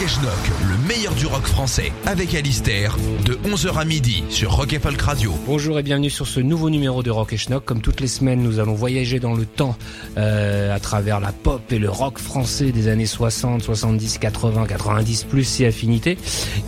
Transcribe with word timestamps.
Rock 0.00 0.08
et 0.08 0.12
Schnock, 0.12 0.50
le 0.66 0.88
meilleur 0.88 1.14
du 1.14 1.26
rock 1.26 1.44
français, 1.44 1.92
avec 2.06 2.34
Alistair, 2.34 2.96
de 3.26 3.34
11h 3.46 3.78
à 3.78 3.84
midi 3.84 4.24
sur 4.30 4.52
Rock 4.52 4.72
et 4.72 4.78
Folk 4.78 4.98
Radio. 4.98 5.34
Bonjour 5.46 5.78
et 5.78 5.82
bienvenue 5.82 6.08
sur 6.08 6.26
ce 6.26 6.40
nouveau 6.40 6.70
numéro 6.70 7.02
de 7.02 7.10
Rock 7.10 7.34
et 7.34 7.36
Schnock. 7.36 7.66
Comme 7.66 7.82
toutes 7.82 8.00
les 8.00 8.06
semaines, 8.06 8.42
nous 8.42 8.60
allons 8.60 8.72
voyager 8.72 9.20
dans 9.20 9.34
le 9.34 9.44
temps 9.44 9.76
euh, 10.16 10.74
à 10.74 10.80
travers 10.80 11.20
la 11.20 11.32
pop 11.32 11.60
et 11.70 11.78
le 11.78 11.90
rock 11.90 12.18
français 12.18 12.72
des 12.72 12.88
années 12.88 13.04
60, 13.04 13.62
70, 13.62 14.16
80, 14.18 14.66
90 14.66 15.24
plus 15.24 15.44
si 15.44 15.66
affinité. 15.66 16.16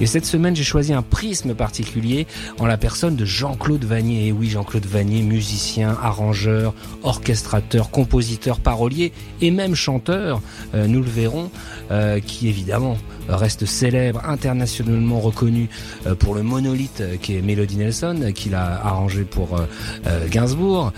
Et 0.01 0.07
cette 0.07 0.27
semaine, 0.27 0.55
j'ai 0.55 0.65
choisi 0.65 0.93
un 0.93 1.03
prisme 1.03 1.55
particulier 1.55 2.27
en 2.59 2.67
la 2.67 2.77
personne 2.77 3.17
de 3.17 3.25
Jean-Claude 3.25 3.85
Vanier. 3.85 4.27
Et 4.27 4.33
oui, 4.33 4.51
Jean-Claude 4.51 4.85
Vanier, 4.85 5.23
musicien, 5.23 5.97
arrangeur, 6.03 6.75
orchestrateur, 7.03 7.91
compositeur, 7.91 8.61
parolier 8.61 9.13
et 9.41 9.51
même 9.51 9.75
chanteur, 9.75 10.43
euh, 10.75 10.87
nous 10.87 11.01
le 11.01 11.11
verrons, 11.11 11.51
euh, 11.91 12.21
qui 12.21 12.49
évidemment 12.49 12.99
reste 13.29 13.67
célèbre, 13.67 14.23
internationalement 14.27 15.21
reconnu 15.21 15.69
euh, 16.07 16.15
pour 16.15 16.35
le 16.35 16.43
monolithe 16.43 17.01
euh, 17.01 17.17
qui 17.21 17.37
est 17.37 17.43
Melody 17.43 17.77
Nelson, 17.77 18.19
euh, 18.23 18.31
qu'il 18.33 18.55
a 18.55 18.85
arrangé 18.85 19.23
pour 19.23 19.61
Gainsbourg. 20.31 20.93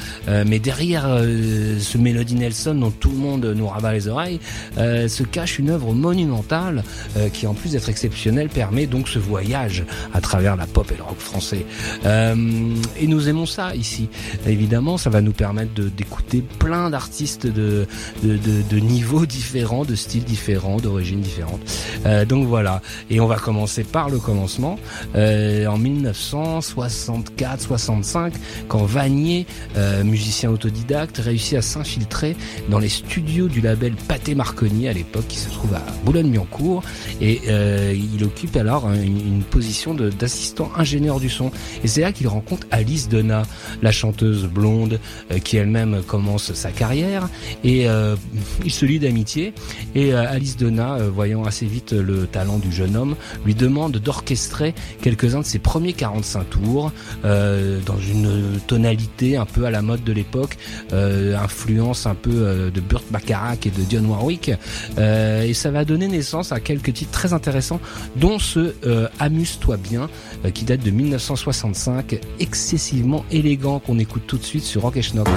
Mais 0.46 0.58
derrière 0.58 1.04
ce 1.04 1.98
Melody 1.98 2.34
Nelson 2.34 2.74
dont 2.74 2.90
tout 2.90 3.10
le 3.10 3.16
monde 3.16 3.44
nous 3.56 3.66
rabat 3.66 3.92
les 3.92 4.08
oreilles, 4.08 4.40
se 4.76 5.22
cache 5.22 5.58
une 5.58 5.70
œuvre 5.70 5.92
monumentale 5.92 6.82
qui, 7.32 7.46
en 7.46 7.54
plus 7.54 7.72
d'être 7.72 7.88
exceptionnelle, 7.88 8.48
permet 8.48 8.86
donc 8.86 9.08
ce 9.08 9.18
voyage 9.18 9.84
à 10.12 10.20
travers 10.20 10.56
la 10.56 10.66
pop 10.66 10.90
et 10.92 10.96
le 10.96 11.02
rock 11.02 11.18
français. 11.18 11.64
Et 12.04 13.06
nous 13.06 13.28
aimons 13.28 13.46
ça 13.46 13.74
ici. 13.74 14.08
Évidemment, 14.46 14.96
ça 14.96 15.10
va 15.10 15.20
nous 15.20 15.32
permettre 15.32 15.72
d'écouter 15.74 16.42
plein 16.58 16.90
d'artistes 16.90 17.46
de, 17.46 17.86
de, 18.22 18.36
de, 18.36 18.62
de 18.68 18.78
niveaux 18.78 19.26
différents, 19.26 19.84
de 19.84 19.94
styles 19.94 20.24
différents, 20.24 20.76
d'origines 20.78 21.20
différentes. 21.20 21.60
Euh, 22.14 22.24
donc 22.24 22.46
voilà. 22.46 22.80
Et 23.10 23.20
on 23.20 23.26
va 23.26 23.36
commencer 23.36 23.84
par 23.84 24.08
le 24.08 24.18
commencement. 24.18 24.78
Euh, 25.16 25.66
en 25.66 25.78
1964-65, 25.78 28.32
quand 28.68 28.84
Vanier, 28.84 29.46
euh, 29.76 30.02
musicien 30.04 30.50
autodidacte, 30.50 31.18
réussit 31.18 31.58
à 31.58 31.62
s'infiltrer 31.62 32.36
dans 32.68 32.78
les 32.78 32.88
studios 32.88 33.48
du 33.48 33.60
label 33.60 33.94
Pathé 34.08 34.34
Marconi 34.34 34.88
à 34.88 34.92
l'époque, 34.92 35.26
qui 35.28 35.38
se 35.38 35.50
trouve 35.50 35.74
à 35.74 35.82
Boulogne-Billancourt. 36.04 36.82
Et 37.20 37.40
il 37.94 38.24
occupe 38.24 38.56
alors 38.56 38.86
un- 38.86 39.02
une, 39.02 39.42
position 39.50 39.94
d'assistant 39.94 40.70
ingénieur 40.76 41.20
du 41.20 41.28
son. 41.28 41.50
Et 41.82 41.88
c'est 41.88 42.00
là 42.00 42.12
qu'il 42.12 42.28
rencontre 42.28 42.66
Alice 42.70 43.08
Donna, 43.08 43.42
la 43.82 43.92
chanteuse 43.92 44.46
blonde, 44.46 45.00
qui 45.44 45.56
elle-même 45.56 46.02
commence 46.06 46.52
sa 46.54 46.70
carrière. 46.70 47.28
Et 47.62 47.86
il 48.64 48.72
se 48.72 48.86
lie 48.86 48.98
d'amitié. 48.98 49.52
Et 49.94 50.12
Alice 50.12 50.56
Donna, 50.56 50.98
voyant 51.08 51.44
assez 51.44 51.66
vite 51.66 51.92
le 52.04 52.26
talent 52.26 52.58
du 52.58 52.72
jeune 52.72 52.96
homme, 52.96 53.16
lui 53.44 53.54
demande 53.54 53.96
d'orchestrer 53.96 54.74
quelques-uns 55.02 55.40
de 55.40 55.44
ses 55.44 55.58
premiers 55.58 55.92
45 55.92 56.50
tours 56.50 56.92
euh, 57.24 57.80
dans 57.84 57.98
une 57.98 58.60
tonalité 58.66 59.36
un 59.36 59.46
peu 59.46 59.64
à 59.64 59.70
la 59.70 59.82
mode 59.82 60.04
de 60.04 60.12
l'époque, 60.12 60.56
euh, 60.92 61.36
influence 61.36 62.06
un 62.06 62.14
peu 62.14 62.30
euh, 62.32 62.70
de 62.70 62.80
Burt 62.80 63.04
Bacharach 63.10 63.66
et 63.66 63.70
de 63.70 63.82
Dionne 63.82 64.06
Warwick. 64.06 64.52
Et 64.98 65.54
ça 65.54 65.70
va 65.70 65.84
donner 65.84 66.08
naissance 66.08 66.52
à 66.52 66.60
quelques 66.60 66.92
titres 66.92 67.10
très 67.10 67.32
intéressants, 67.32 67.80
dont 68.16 68.38
ce 68.38 68.74
Amuse-toi 69.18 69.76
bien, 69.76 70.08
qui 70.52 70.64
date 70.64 70.82
de 70.82 70.90
1965, 70.90 72.18
excessivement 72.40 73.24
élégant 73.30 73.78
qu'on 73.78 73.98
écoute 73.98 74.24
tout 74.26 74.38
de 74.38 74.44
suite 74.44 74.64
sur 74.64 74.82
Rock 74.82 75.00
Schnock. 75.00 75.28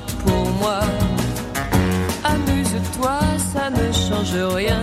Pour 0.00 0.48
moi. 0.60 0.80
Amuse-toi, 2.24 3.18
ça 3.52 3.70
ne 3.70 3.92
change 3.92 4.54
rien, 4.54 4.82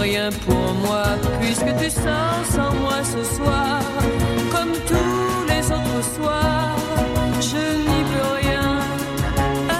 rien 0.00 0.30
pour 0.46 0.74
moi, 0.86 1.04
puisque 1.40 1.74
tu 1.80 1.90
sors 1.90 2.44
sans 2.50 2.72
moi 2.80 2.98
ce 3.02 3.22
soir, 3.36 3.80
comme 4.50 4.72
tous 4.86 5.46
les 5.48 5.64
autres 5.66 6.04
soirs. 6.16 6.76
Je 7.40 7.64
n'y 7.88 8.02
peux 8.10 8.30
rien, 8.42 8.78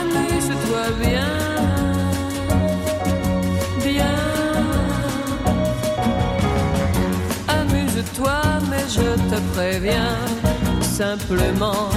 amuse-toi 0.01 0.85
bien, 1.01 1.33
bien. 3.85 4.19
Amuse-toi, 7.49 8.41
mais 8.71 8.85
je 8.89 9.11
te 9.31 9.41
préviens 9.55 10.19
simplement 10.83 11.89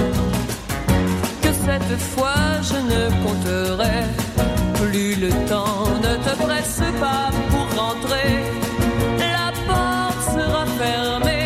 cette 1.66 1.98
fois 2.12 2.44
je 2.70 2.78
ne 2.92 3.02
compterai 3.22 3.98
plus 4.78 5.14
le 5.24 5.30
temps. 5.50 5.88
Ne 6.06 6.14
te 6.26 6.32
presse 6.46 6.82
pas 7.00 7.28
pour 7.50 7.66
rentrer, 7.82 8.30
la 9.34 9.48
porte 9.68 10.22
sera 10.34 10.64
fermée, 10.82 11.45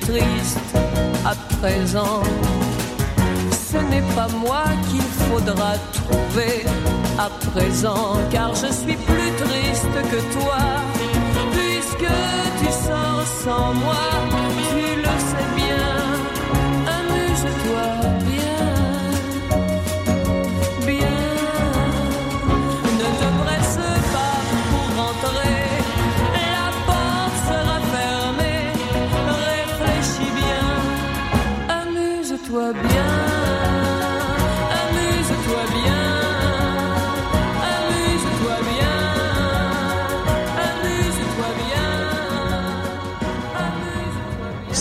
triste 0.00 0.58
à 1.24 1.34
présent. 1.56 2.22
Ce 3.50 3.78
n'est 3.78 4.08
pas 4.14 4.28
moi 4.28 4.64
qu'il 4.88 5.02
faudra 5.28 5.74
trouver 5.92 6.64
à 7.18 7.28
présent, 7.50 8.18
car 8.30 8.54
je 8.54 8.72
suis 8.72 8.96
plus 8.96 9.30
triste 9.42 9.96
que 10.10 10.20
toi, 10.38 10.62
puisque 11.52 12.12
tu 12.60 12.66
sors 12.86 13.26
sans 13.44 13.74
moi, 13.74 14.06
tu 14.70 15.00
le 15.04 15.14
sais 15.28 15.48
bien. 15.56 15.88
Amuse-toi 16.98 18.15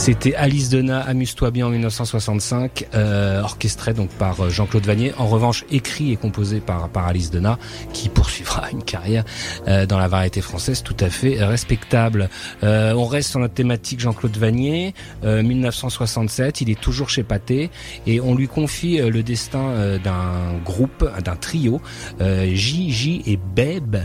C'était 0.06 0.36
Alice 0.36 0.70
Dena, 0.70 1.02
Amuse-toi 1.02 1.50
bien 1.50 1.66
en 1.66 1.72
1965, 1.72 2.90
euh, 2.94 3.42
orchestré 3.42 3.96
donc 3.96 4.12
par 4.12 4.40
euh, 4.40 4.50
Jean-Claude 4.52 4.86
Vanier. 4.86 5.14
En 5.18 5.26
revanche, 5.26 5.66
écrit 5.72 6.12
et 6.12 6.16
composé 6.16 6.60
par, 6.60 6.90
par 6.90 7.08
Alice 7.08 7.32
Dena, 7.32 7.58
qui 7.92 8.10
poursuivra 8.10 8.70
une 8.72 8.84
carrière 8.84 9.24
euh, 9.68 9.88
dans 9.88 9.98
la 9.98 10.08
variété 10.08 10.42
française 10.42 10.84
tout 10.84 10.96
à 11.00 11.10
fait 11.10 11.44
respectable. 11.44 12.30
Euh, 12.62 12.94
on 12.94 13.06
reste 13.08 13.32
sur 13.32 13.40
notre 13.40 13.56
thématique 13.56 14.00
Jean-Claude 14.00 14.38
Vanier, 14.38 14.94
1967, 15.24 16.62
il 16.62 16.70
est 16.70 16.80
toujours 16.80 17.10
chez 17.10 17.24
Pathé 17.24 17.72
et 18.06 18.22
on 18.22 18.36
lui 18.36 18.48
confie 18.48 18.98
le 18.98 19.24
destin 19.24 19.98
d'un 20.04 20.60
groupe, 20.64 21.10
d'un 21.24 21.36
trio, 21.36 21.82
J, 22.20 23.24
et 23.26 23.38
Beb, 23.38 23.96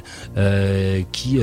qui 1.12 1.40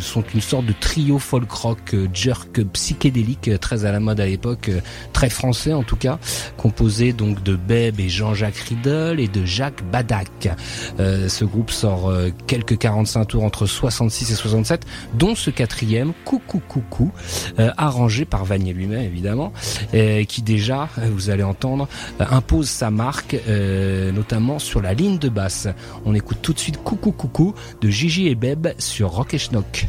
sont 0.00 0.24
une 0.32 0.40
sorte 0.40 0.64
de 0.64 0.72
trio 0.72 1.18
folk 1.18 1.50
rock 1.50 1.94
jerk 2.14 2.62
psychédélique 2.72 3.50
très 3.60 3.73
à 3.82 3.92
la 3.92 4.00
mode 4.00 4.20
à 4.20 4.26
l'époque, 4.26 4.68
euh, 4.68 4.80
très 5.12 5.28
français 5.28 5.72
en 5.72 5.82
tout 5.82 5.96
cas, 5.96 6.18
composé 6.56 7.12
donc 7.12 7.42
de 7.42 7.56
Beb 7.56 7.98
et 7.98 8.08
Jean-Jacques 8.08 8.56
Riddle 8.56 9.18
et 9.18 9.28
de 9.28 9.44
Jacques 9.44 9.82
Badac. 9.90 10.48
Euh, 11.00 11.28
ce 11.28 11.44
groupe 11.44 11.70
sort 11.70 12.08
euh, 12.08 12.30
quelques 12.46 12.78
45 12.78 13.24
tours 13.24 13.44
entre 13.44 13.66
66 13.66 14.30
et 14.30 14.34
67, 14.34 14.86
dont 15.14 15.34
ce 15.34 15.50
quatrième, 15.50 16.12
Coucou 16.24 16.60
Coucou, 16.66 17.10
arrangé 17.76 18.24
par 18.24 18.44
Vanier 18.44 18.72
lui-même 18.72 19.02
évidemment, 19.02 19.52
qui 19.92 20.42
déjà, 20.42 20.88
vous 21.12 21.30
allez 21.30 21.42
entendre, 21.42 21.88
impose 22.18 22.68
sa 22.68 22.90
marque, 22.90 23.36
notamment 24.12 24.58
sur 24.58 24.82
la 24.82 24.94
ligne 24.94 25.18
de 25.18 25.28
basse. 25.28 25.68
On 26.04 26.14
écoute 26.14 26.38
tout 26.42 26.52
de 26.52 26.58
suite 26.58 26.82
Coucou 26.82 27.12
Coucou 27.12 27.54
de 27.80 27.88
Gigi 27.88 28.28
et 28.28 28.34
Beb 28.34 28.68
sur 28.78 29.10
Rock 29.10 29.34
et 29.34 29.38
Schnock. 29.38 29.86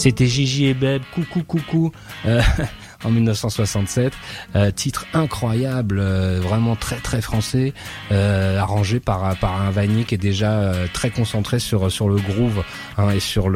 C'était 0.00 0.26
Gigi 0.26 0.64
et 0.64 0.72
Beb, 0.72 1.02
coucou 1.12 1.42
coucou. 1.42 1.92
Euh, 2.24 2.40
en 3.04 3.10
1967, 3.10 4.14
euh, 4.56 4.70
titre 4.70 5.04
incroyable, 5.12 5.98
euh, 6.00 6.40
vraiment 6.40 6.74
très 6.74 6.96
très 6.96 7.20
français, 7.20 7.74
arrangé 8.10 8.98
par 8.98 9.36
par 9.36 9.60
un 9.60 9.70
Vanier 9.70 10.04
qui 10.04 10.14
est 10.14 10.18
déjà 10.18 10.72
très 10.94 11.10
concentré 11.10 11.58
sur 11.58 11.92
sur 11.92 12.08
le 12.08 12.16
groove 12.16 12.64
hein, 12.96 13.10
et 13.10 13.20
sur 13.20 13.50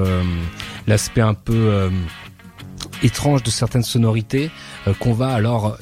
l'aspect 0.87 1.23
un 1.23 1.33
peu 1.33 1.91
étrange 3.03 3.43
de 3.43 3.51
certaines 3.51 3.83
sonorités 3.83 4.51
qu'on 4.99 5.15
va 5.15 5.29
alors 5.29 5.79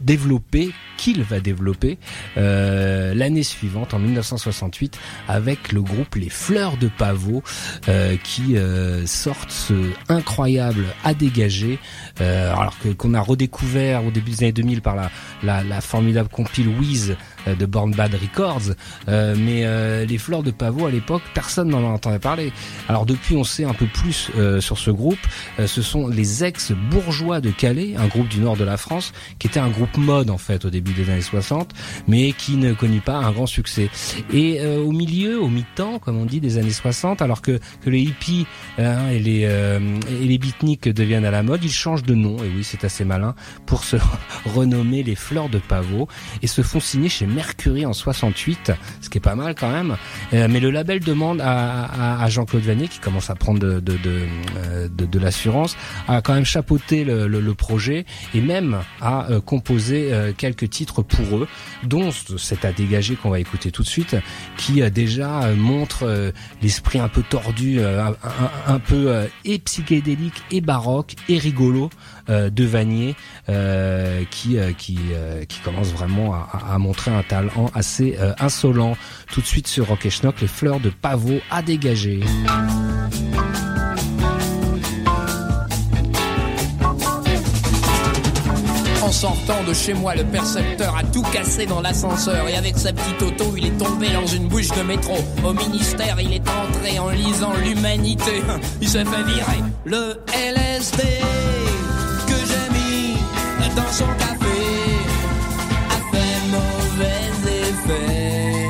développer 0.00 0.70
qu'il 1.02 1.24
va 1.24 1.40
développer 1.40 1.98
euh, 2.36 3.12
l'année 3.12 3.42
suivante, 3.42 3.92
en 3.92 3.98
1968, 3.98 5.00
avec 5.26 5.72
le 5.72 5.82
groupe 5.82 6.14
Les 6.14 6.28
Fleurs 6.28 6.76
de 6.76 6.88
Pavot, 6.96 7.42
euh, 7.88 8.16
qui 8.22 8.56
euh, 8.56 9.04
sortent 9.04 9.50
ce 9.50 9.74
incroyable 10.08 10.84
à 11.02 11.12
dégager, 11.12 11.80
alors 12.20 12.78
que 12.78 12.90
qu'on 12.90 13.14
a 13.14 13.20
redécouvert 13.20 14.04
au 14.04 14.12
début 14.12 14.30
des 14.30 14.44
années 14.44 14.52
2000 14.52 14.80
par 14.80 14.94
la, 14.94 15.10
la, 15.42 15.64
la 15.64 15.80
formidable 15.80 16.28
compile 16.28 16.68
Wiz 16.68 17.16
de 17.46 17.66
Born 17.66 17.92
Bad 17.92 18.14
Records, 18.14 18.74
mais 19.08 20.04
les 20.06 20.18
Fleurs 20.18 20.42
de 20.42 20.50
Pavot 20.50 20.86
à 20.86 20.90
l'époque, 20.90 21.22
personne 21.34 21.68
n'en 21.68 21.82
entendait 21.84 22.18
parler. 22.18 22.52
Alors 22.88 23.06
depuis, 23.06 23.36
on 23.36 23.44
sait 23.44 23.64
un 23.64 23.74
peu 23.74 23.86
plus 23.86 24.30
sur 24.60 24.78
ce 24.78 24.90
groupe. 24.90 25.18
ce 25.64 25.82
sont 25.82 26.08
les 26.08 26.44
ex-bourgeois 26.44 27.40
de 27.40 27.50
Calais, 27.50 27.94
un 27.96 28.06
groupe 28.06 28.28
du 28.28 28.40
nord 28.40 28.56
de 28.56 28.64
la 28.64 28.76
France, 28.76 29.12
qui 29.38 29.46
était 29.46 29.60
un 29.60 29.70
groupe 29.70 29.96
mode 29.96 30.30
en 30.30 30.38
fait 30.38 30.64
au 30.64 30.70
début 30.70 30.82
début 30.82 31.00
des 31.00 31.10
années 31.10 31.22
60, 31.22 31.72
mais 32.08 32.32
qui 32.32 32.56
ne 32.56 32.72
connut 32.72 33.00
pas 33.00 33.16
un 33.16 33.30
grand 33.30 33.46
succès. 33.46 33.88
Et 34.32 34.60
euh, 34.60 34.82
au 34.82 34.92
milieu, 34.92 35.40
au 35.40 35.48
mi-temps, 35.48 35.98
comme 35.98 36.18
on 36.18 36.24
dit, 36.24 36.40
des 36.40 36.58
années 36.58 36.70
60, 36.70 37.22
alors 37.22 37.40
que, 37.40 37.60
que 37.82 37.90
les 37.90 38.00
hippies 38.00 38.46
hein, 38.78 39.08
et 39.10 39.18
les 39.18 39.44
euh, 39.44 39.78
et 40.10 40.26
les 40.26 40.38
beatniks 40.38 40.88
deviennent 40.88 41.24
à 41.24 41.30
la 41.30 41.42
mode, 41.42 41.62
ils 41.62 41.72
changent 41.72 42.02
de 42.02 42.14
nom. 42.14 42.36
Et 42.38 42.48
oui, 42.48 42.64
c'est 42.64 42.84
assez 42.84 43.04
malin 43.04 43.34
pour 43.66 43.84
se 43.84 43.96
renommer 44.44 45.02
les 45.02 45.14
Fleurs 45.14 45.48
de 45.48 45.58
Pavot 45.58 46.08
et 46.42 46.46
se 46.46 46.62
font 46.62 46.80
signer 46.80 47.08
chez 47.08 47.26
Mercury 47.34 47.86
en 47.86 47.92
68, 47.92 48.72
ce 49.00 49.08
qui 49.08 49.18
est 49.18 49.20
pas 49.20 49.34
mal 49.34 49.54
quand 49.54 49.70
même. 49.70 49.96
Euh, 50.32 50.48
mais 50.50 50.60
le 50.60 50.70
label 50.70 51.00
demande 51.00 51.40
à, 51.40 52.28
Jean-Claude 52.28 52.62
Vanier, 52.62 52.88
qui 52.88 52.98
commence 52.98 53.30
à 53.30 53.34
prendre 53.34 53.60
de 53.60 53.80
de 54.88 55.18
l'assurance, 55.18 55.76
à 56.08 56.22
quand 56.22 56.34
même 56.34 56.44
chapeauter 56.44 57.04
le, 57.04 57.52
projet 57.54 58.06
et 58.34 58.40
même 58.40 58.78
à 59.00 59.26
composer 59.44 60.10
quelques 60.38 60.70
titres 60.70 61.02
pour 61.02 61.38
eux, 61.38 61.48
dont 61.82 62.10
cet 62.38 62.64
à 62.64 62.72
dégager 62.72 63.14
qu'on 63.14 63.30
va 63.30 63.40
écouter 63.40 63.70
tout 63.70 63.82
de 63.82 63.88
suite, 63.88 64.16
qui 64.56 64.80
déjà 64.90 65.52
montre 65.54 66.32
l'esprit 66.62 66.98
un 66.98 67.08
peu 67.08 67.22
tordu, 67.22 67.82
un, 67.82 68.14
un, 68.66 68.78
peu 68.78 69.26
et 69.44 69.58
psychédélique 69.58 70.42
et 70.50 70.60
baroque 70.60 71.14
et 71.28 71.38
rigolo 71.38 71.90
de 72.28 72.64
Vanier, 72.64 73.14
qui 74.30 74.56
qui 74.78 74.98
qui 75.48 75.58
commence 75.60 75.92
vraiment 75.92 76.34
à, 76.34 76.78
montrer 76.78 77.10
un 77.10 77.22
talent 77.22 77.70
assez 77.74 78.16
insolent. 78.38 78.96
Tout 79.32 79.40
de 79.40 79.46
suite 79.46 79.66
sur 79.66 79.88
Rock 79.88 80.06
et 80.06 80.10
Schnock, 80.10 80.40
les 80.40 80.46
fleurs 80.46 80.80
de 80.80 80.90
pavot 80.90 81.40
à 81.50 81.62
dégager. 81.62 82.20
En 89.02 89.10
sortant 89.10 89.62
de 89.64 89.74
chez 89.74 89.94
moi, 89.94 90.14
le 90.14 90.24
percepteur 90.24 90.96
a 90.96 91.02
tout 91.02 91.22
cassé 91.32 91.66
dans 91.66 91.82
l'ascenseur 91.82 92.48
et 92.48 92.56
avec 92.56 92.78
sa 92.78 92.92
petite 92.92 93.20
auto, 93.20 93.54
il 93.56 93.66
est 93.66 93.76
tombé 93.76 94.08
dans 94.10 94.26
une 94.26 94.48
bouche 94.48 94.68
de 94.68 94.82
métro. 94.82 95.16
Au 95.44 95.52
ministère, 95.52 96.16
il 96.18 96.32
est 96.32 96.48
entré 96.48 96.98
en 96.98 97.10
lisant 97.10 97.52
l'humanité. 97.62 98.42
Il 98.80 98.88
s'est 98.88 99.04
fait 99.04 99.22
virer 99.24 99.62
le 99.84 100.14
LSD 100.32 101.02
dans 103.76 103.92
son 103.92 104.06
café 104.18 104.60
a 105.90 105.98
fait 106.10 106.38
mauvais 106.50 107.28
effet 107.68 108.66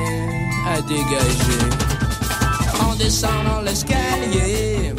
à 0.68 0.80
dégager. 0.82 1.66
En 2.80 2.94
descendant 2.96 3.60
l'escalier, 3.64 4.94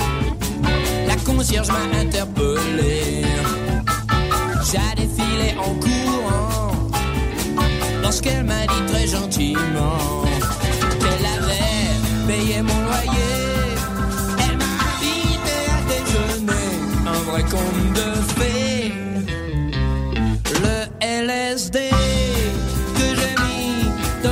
la 1.07 1.15
concierge 1.17 1.69
m'a 1.69 1.99
interpellé. 1.99 3.23
J'ai 4.69 5.01
défilé 5.01 5.55
en 5.59 5.73
courant 5.75 6.71
lorsqu'elle 8.01 8.43
m'a 8.43 8.65
dit 8.67 8.91
très 8.91 9.07
gentiment 9.07 10.22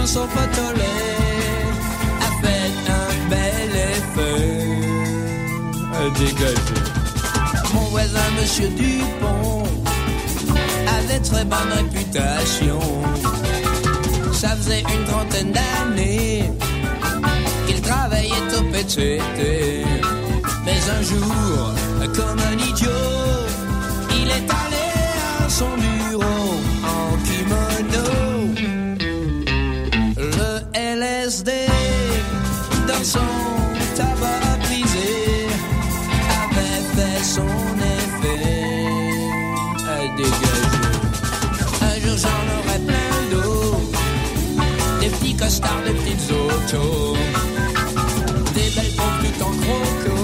dans 0.01 0.07
son 0.07 0.21
a 0.21 0.27
fait 2.41 2.71
un 2.99 3.29
bel 3.29 3.71
effet 3.93 4.51
à 5.93 6.09
dégager. 6.17 6.81
Mon 7.73 7.85
voisin, 7.93 8.27
monsieur 8.39 8.69
Dupont 8.69 9.63
avait 10.97 11.19
très 11.19 11.45
bonne 11.45 11.71
réputation. 11.75 12.79
Ça 14.33 14.55
faisait 14.55 14.83
une 14.93 15.05
trentaine 15.05 15.51
d'années 15.51 16.51
qu'il 17.67 17.81
travaillait 17.81 18.55
au 18.57 18.63
PCT. 18.71 19.85
Mais 20.65 20.81
un 20.97 21.01
jour, 21.03 21.73
comme 22.15 22.39
un 22.51 22.57
idiot, 22.69 22.89
il 24.19 24.27
est 24.29 24.49
allé 24.61 24.87
à 25.45 25.49
son 25.49 25.69
bureau 25.77 25.90
costards, 45.51 45.83
des 45.85 45.93
petites 45.93 46.31
autos. 46.31 47.15
Des 48.55 48.69
belles 48.75 48.95
pompes 48.97 49.21
tout 49.23 49.43
en 49.43 49.53
croco. 49.63 50.19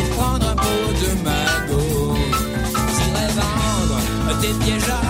Et 0.00 0.08
prendre 0.16 0.46
un 0.50 0.56
pot 0.56 0.88
de 1.02 1.10
magot. 1.26 2.16
J'irai 2.94 3.28
vendre 3.38 3.98
des 4.42 4.54
pièges 4.64 4.90
à. 4.90 5.02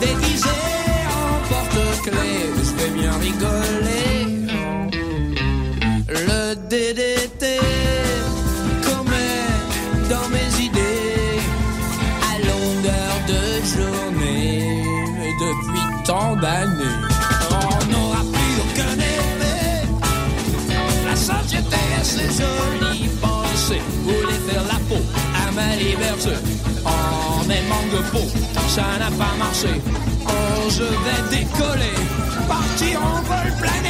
Déguisés 0.00 0.64
en 1.20 1.32
porte-clés. 1.48 2.46
Je 2.66 2.72
vais 2.78 2.90
bien 3.00 3.14
rigoler. 3.26 4.16
Le 6.28 6.54
DDT. 6.70 7.44
Comme 8.86 9.16
dans 10.10 10.28
mes 10.34 10.50
idées. 10.64 11.40
À 12.28 12.32
longueur 12.50 13.14
de 13.32 13.40
journée 13.74 14.82
depuis 15.40 15.86
tant 16.04 16.36
d'années. 16.36 16.75
Ça 28.68 28.82
n'a 28.98 29.10
pas 29.10 29.34
marché. 29.38 29.80
Oh, 30.26 30.68
je 30.68 30.82
vais 30.82 31.38
décoller, 31.38 31.94
partir 32.48 33.00
en 33.00 33.22
vol. 33.22 33.85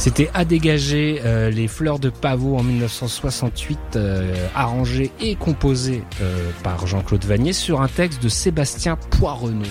C'était 0.00 0.30
à 0.32 0.46
dégager 0.46 1.20
euh, 1.26 1.50
les 1.50 1.68
fleurs 1.68 1.98
de 1.98 2.08
pavot 2.08 2.56
en 2.56 2.62
1968, 2.62 3.78
euh, 3.96 4.34
arrangé 4.54 5.12
et 5.20 5.34
composé 5.34 6.02
euh, 6.22 6.48
par 6.62 6.86
Jean-Claude 6.86 7.26
Vanier 7.26 7.52
sur 7.52 7.82
un 7.82 7.88
texte 7.88 8.22
de 8.22 8.30
Sébastien 8.30 8.96
Poireneau. 8.96 9.66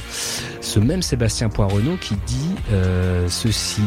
Ce 0.70 0.80
même 0.80 1.02
Sébastien 1.02 1.50
Poireneau 1.50 1.98
qui 2.00 2.14
dit 2.28 2.52
euh, 2.72 3.28
ceci 3.28 3.82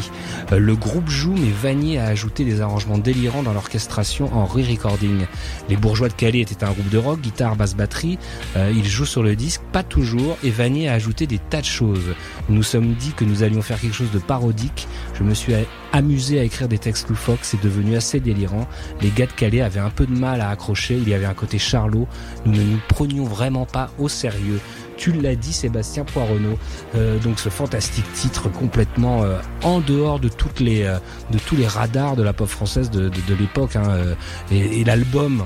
le 0.50 0.74
groupe 0.74 1.08
joue, 1.08 1.32
mais 1.32 1.52
Vanier 1.62 2.00
a 2.00 2.06
ajouté 2.06 2.44
des 2.44 2.60
arrangements 2.60 2.98
délirants 2.98 3.44
dans 3.44 3.52
l'orchestration 3.52 4.28
en 4.36 4.46
re-recording. 4.46 5.26
Les 5.68 5.76
bourgeois 5.76 6.08
de 6.08 6.14
Calais 6.14 6.40
étaient 6.40 6.64
un 6.64 6.72
groupe 6.72 6.88
de 6.88 6.98
rock, 6.98 7.20
guitare, 7.20 7.54
basse, 7.54 7.76
batterie. 7.76 8.18
Euh, 8.56 8.72
ils 8.74 8.88
jouent 8.88 9.06
sur 9.06 9.22
le 9.22 9.36
disque, 9.36 9.60
pas 9.70 9.84
toujours, 9.84 10.36
et 10.42 10.50
Vanier 10.50 10.88
a 10.88 10.94
ajouté 10.94 11.28
des 11.28 11.38
tas 11.38 11.60
de 11.60 11.66
choses. 11.66 12.16
Nous 12.48 12.56
nous 12.56 12.64
sommes 12.64 12.94
dit 12.94 13.12
que 13.12 13.24
nous 13.24 13.44
allions 13.44 13.62
faire 13.62 13.80
quelque 13.80 13.94
chose 13.94 14.10
de 14.10 14.18
parodique. 14.18 14.88
Je 15.14 15.22
me 15.22 15.34
suis 15.34 15.54
amusé 15.92 16.40
à 16.40 16.42
écrire 16.42 16.66
des 16.66 16.78
textes 16.78 17.08
loufoques, 17.08 17.40
c'est 17.42 17.62
devenu 17.62 17.94
assez 17.94 18.18
délirant. 18.18 18.66
Les 19.00 19.10
gars 19.10 19.26
de 19.26 19.32
Calais 19.32 19.60
avaient 19.60 19.78
un 19.78 19.90
peu 19.90 20.06
de 20.06 20.18
mal 20.18 20.40
à 20.40 20.48
accrocher, 20.48 20.96
il 20.96 21.08
y 21.08 21.14
avait 21.14 21.26
un 21.26 21.34
côté 21.34 21.58
charlot. 21.58 22.08
Nous 22.44 22.52
ne 22.52 22.62
nous 22.62 22.80
prenions 22.88 23.24
vraiment 23.24 23.66
pas 23.66 23.90
au 23.98 24.08
sérieux. 24.08 24.58
Tu 25.02 25.10
l'as 25.10 25.34
dit, 25.34 25.52
Sébastien 25.52 26.04
Poireneau. 26.04 26.56
Euh, 26.94 27.18
donc 27.18 27.40
ce 27.40 27.48
fantastique 27.48 28.04
titre 28.12 28.48
complètement 28.48 29.24
euh, 29.24 29.40
en 29.64 29.80
dehors 29.80 30.20
de 30.20 30.28
toutes 30.28 30.60
les 30.60 30.84
euh, 30.84 30.98
de 31.32 31.40
tous 31.40 31.56
les 31.56 31.66
radars 31.66 32.14
de 32.14 32.22
la 32.22 32.32
pop 32.32 32.46
française 32.46 32.88
de, 32.88 33.08
de, 33.08 33.34
l'époque. 33.34 33.74
Hein, 33.74 34.14
et, 34.52 34.80
et 34.80 34.84
l'album. 34.84 35.42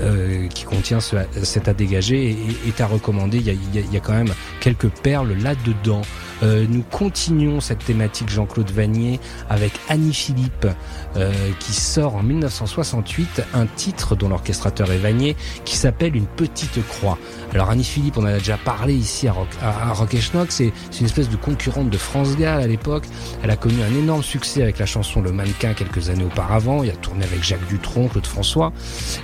Euh, 0.00 0.46
qui 0.48 0.64
contient 0.64 1.00
ce, 1.00 1.16
cet 1.42 1.66
à 1.66 1.74
dégager 1.74 2.30
et 2.30 2.68
est 2.68 2.80
à 2.80 2.86
recommander. 2.86 3.38
Il 3.38 3.46
y 3.46 3.50
a, 3.50 3.52
il 3.52 3.92
y 3.92 3.96
a, 3.96 4.00
quand 4.00 4.12
même 4.12 4.32
quelques 4.60 4.88
perles 4.88 5.32
là-dedans. 5.32 6.02
Euh, 6.44 6.66
nous 6.68 6.82
continuons 6.82 7.60
cette 7.60 7.84
thématique 7.84 8.28
Jean-Claude 8.28 8.70
Vanier 8.70 9.18
avec 9.48 9.72
Annie 9.88 10.14
Philippe 10.14 10.68
euh, 11.16 11.32
qui 11.58 11.72
sort 11.72 12.14
en 12.14 12.22
1968 12.22 13.42
un 13.54 13.66
titre 13.66 14.14
dont 14.14 14.28
l'orchestrateur 14.28 14.92
est 14.92 14.98
Vanier 14.98 15.36
qui 15.64 15.76
s'appelle 15.76 16.14
Une 16.14 16.26
petite 16.26 16.86
croix. 16.86 17.18
Alors 17.52 17.70
Annie 17.70 17.82
Philippe, 17.82 18.18
on 18.18 18.22
en 18.22 18.26
a 18.26 18.38
déjà 18.38 18.56
parlé 18.56 18.94
ici 18.94 19.26
à 19.26 19.32
Rock, 19.32 19.48
à 19.60 19.92
Rock 19.92 20.14
et 20.14 20.20
Schnock, 20.20 20.52
c'est 20.52 20.72
une 21.00 21.06
espèce 21.06 21.28
de 21.28 21.36
concurrente 21.36 21.90
de 21.90 21.98
France 21.98 22.36
Gall 22.36 22.60
à 22.60 22.66
l'époque. 22.66 23.04
Elle 23.42 23.50
a 23.50 23.56
connu 23.56 23.82
un 23.82 23.98
énorme 23.98 24.22
succès 24.22 24.62
avec 24.62 24.78
la 24.78 24.86
chanson 24.86 25.20
Le 25.20 25.32
Mannequin 25.32 25.74
quelques 25.74 26.08
années 26.10 26.24
auparavant. 26.24 26.84
Il 26.84 26.90
a 26.90 26.96
tourné 26.96 27.24
avec 27.24 27.42
Jacques 27.42 27.66
Dutronc, 27.68 28.08
Claude 28.08 28.26
François. 28.26 28.72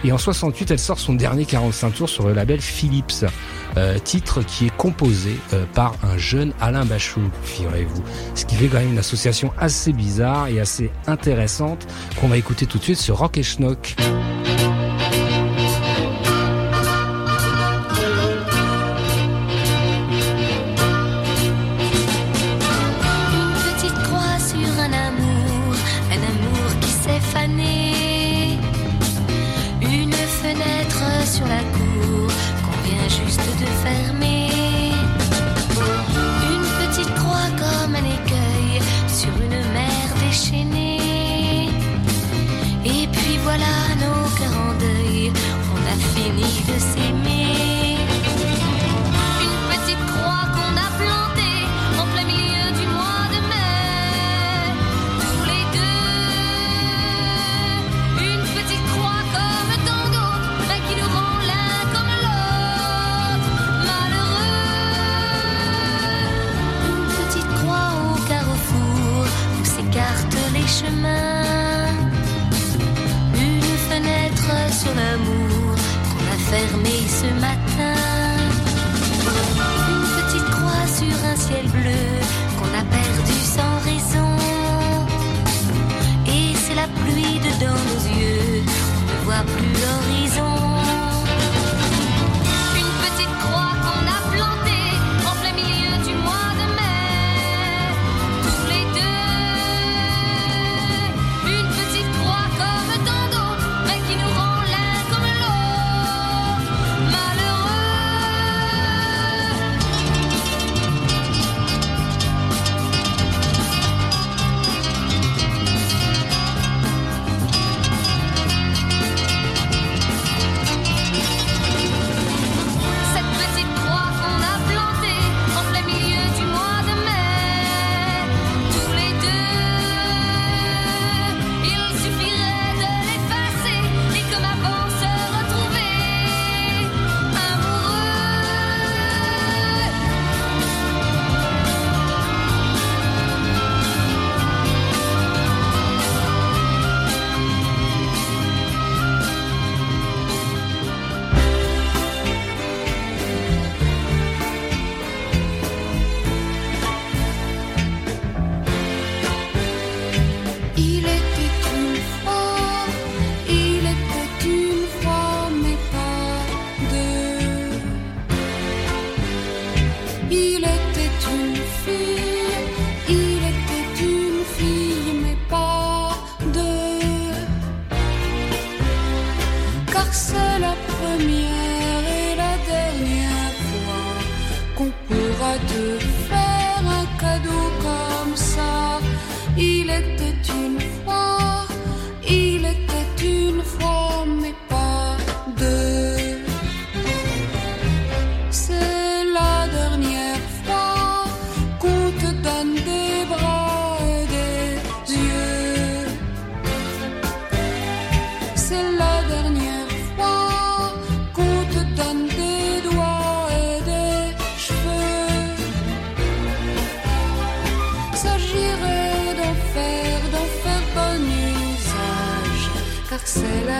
Et 0.04 0.10
en 0.10 0.18
68, 0.18 0.63
elle 0.70 0.78
sort 0.78 0.98
son 0.98 1.14
dernier 1.14 1.44
45 1.44 1.94
tours 1.94 2.08
sur 2.08 2.26
le 2.26 2.34
label 2.34 2.60
Philips, 2.60 3.24
euh, 3.76 3.98
titre 3.98 4.42
qui 4.42 4.66
est 4.66 4.76
composé 4.76 5.36
euh, 5.52 5.64
par 5.74 5.94
un 6.02 6.16
jeune 6.16 6.52
Alain 6.60 6.84
Bachou, 6.84 7.20
figurez-vous. 7.42 8.02
Ce 8.34 8.44
qui 8.44 8.56
fait 8.56 8.66
quand 8.68 8.78
même 8.78 8.92
une 8.92 8.98
association 8.98 9.52
assez 9.58 9.92
bizarre 9.92 10.48
et 10.48 10.60
assez 10.60 10.90
intéressante 11.06 11.86
qu'on 12.20 12.28
va 12.28 12.36
écouter 12.36 12.66
tout 12.66 12.78
de 12.78 12.84
suite 12.84 12.98
sur 12.98 13.18
Rock 13.18 13.38
et 13.38 13.42
Schnock. 13.42 13.96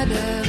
matter 0.06 0.43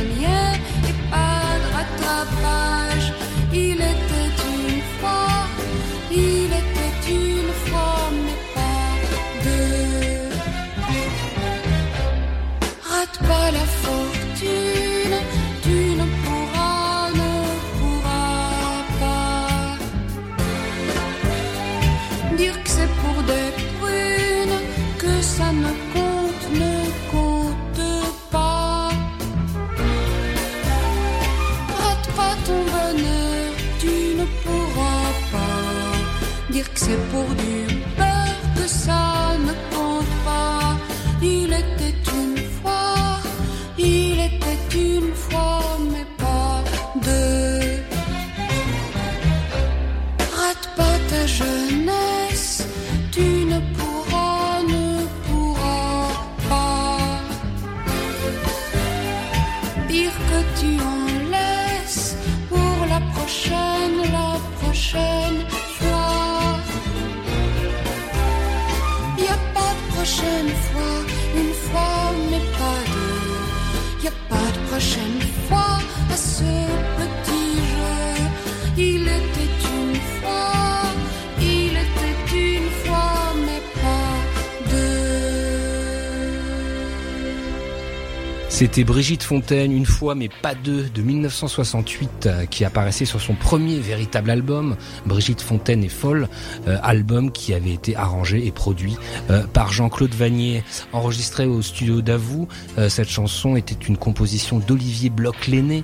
C'était 88.56 88.86
Brigitte 88.86 89.24
Fontaine, 89.24 89.74
une 89.74 89.86
fois 89.86 90.16
mais 90.16 90.30
pas 90.30 90.56
deux, 90.56 90.84
de 90.84 91.02
1968, 91.02 92.26
euh, 92.26 92.46
qui 92.46 92.64
apparaissait 92.64 93.04
sur 93.04 93.20
son 93.20 93.36
premier 93.36 93.80
véritable 93.80 94.30
album, 94.30 94.78
Brigitte 95.06 95.42
Fontaine 95.42 95.84
est 95.84 95.90
folle, 95.90 96.30
euh, 96.66 96.78
album 96.82 97.34
qui 97.34 97.54
avait 97.54 97.74
été 97.74 97.98
arrangé 97.98 98.48
et 98.48 98.54
produit 98.54 98.96
euh, 99.30 99.44
par 99.46 99.74
Jean-Claude 99.74 100.16
Vanier, 100.16 100.64
enregistré 100.94 101.46
au 101.46 101.62
studio 101.62 102.02
d'Avou. 102.02 102.48
cette 102.88 103.10
chanson 103.10 103.58
était 103.58 103.76
une 103.76 103.98
composition 103.98 104.60
d'Olivier 104.60 105.10
Bloch-Lenné, 105.10 105.84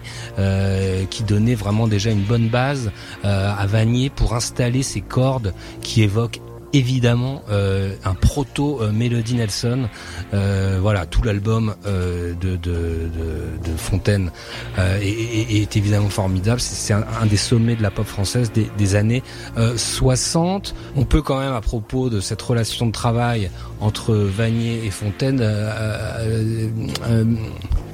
qui 1.10 1.24
donnait 1.24 1.56
vraiment 1.56 1.90
déjà 1.90 2.10
une 2.10 2.24
bonne 2.24 2.48
base 2.48 2.92
à 3.24 3.66
Vanier 3.68 4.10
pour 4.10 4.34
installer 4.34 4.82
ses 4.82 5.02
cordes 5.02 5.54
qui 5.82 6.04
évoquent 6.04 6.40
évidemment 6.74 7.42
euh, 7.50 7.96
un 8.04 8.14
proto 8.14 8.82
euh, 8.82 8.92
Nelson. 8.92 9.90
Euh, 10.34 10.80
voilà, 10.82 11.06
tout 11.06 11.22
l'album 11.24 11.76
de, 11.86 12.56
de, 12.56 12.72
Fontaine 13.78 14.32
est, 14.78 15.76
évidemment 15.76 16.10
formidable. 16.10 16.60
C'est 16.62 16.94
un, 16.94 17.26
des 17.26 17.38
sommets 17.38 17.76
de 17.76 17.82
la 17.82 17.92
pop 17.92 18.06
française 18.06 18.52
des 18.52 18.96
années 18.96 19.24
60. 19.76 20.76
On 20.96 21.06
peut 21.06 21.22
quand 21.22 21.40
même, 21.40 21.54
à 21.54 21.62
propos 21.62 22.10
de 22.10 22.20
cette 22.20 22.42
relation 22.42 22.86
de 22.86 22.92
travail 22.92 23.50
entre 23.80 24.14
Vanier 24.14 24.86
et 24.86 24.92
Fontaine, 24.92 25.42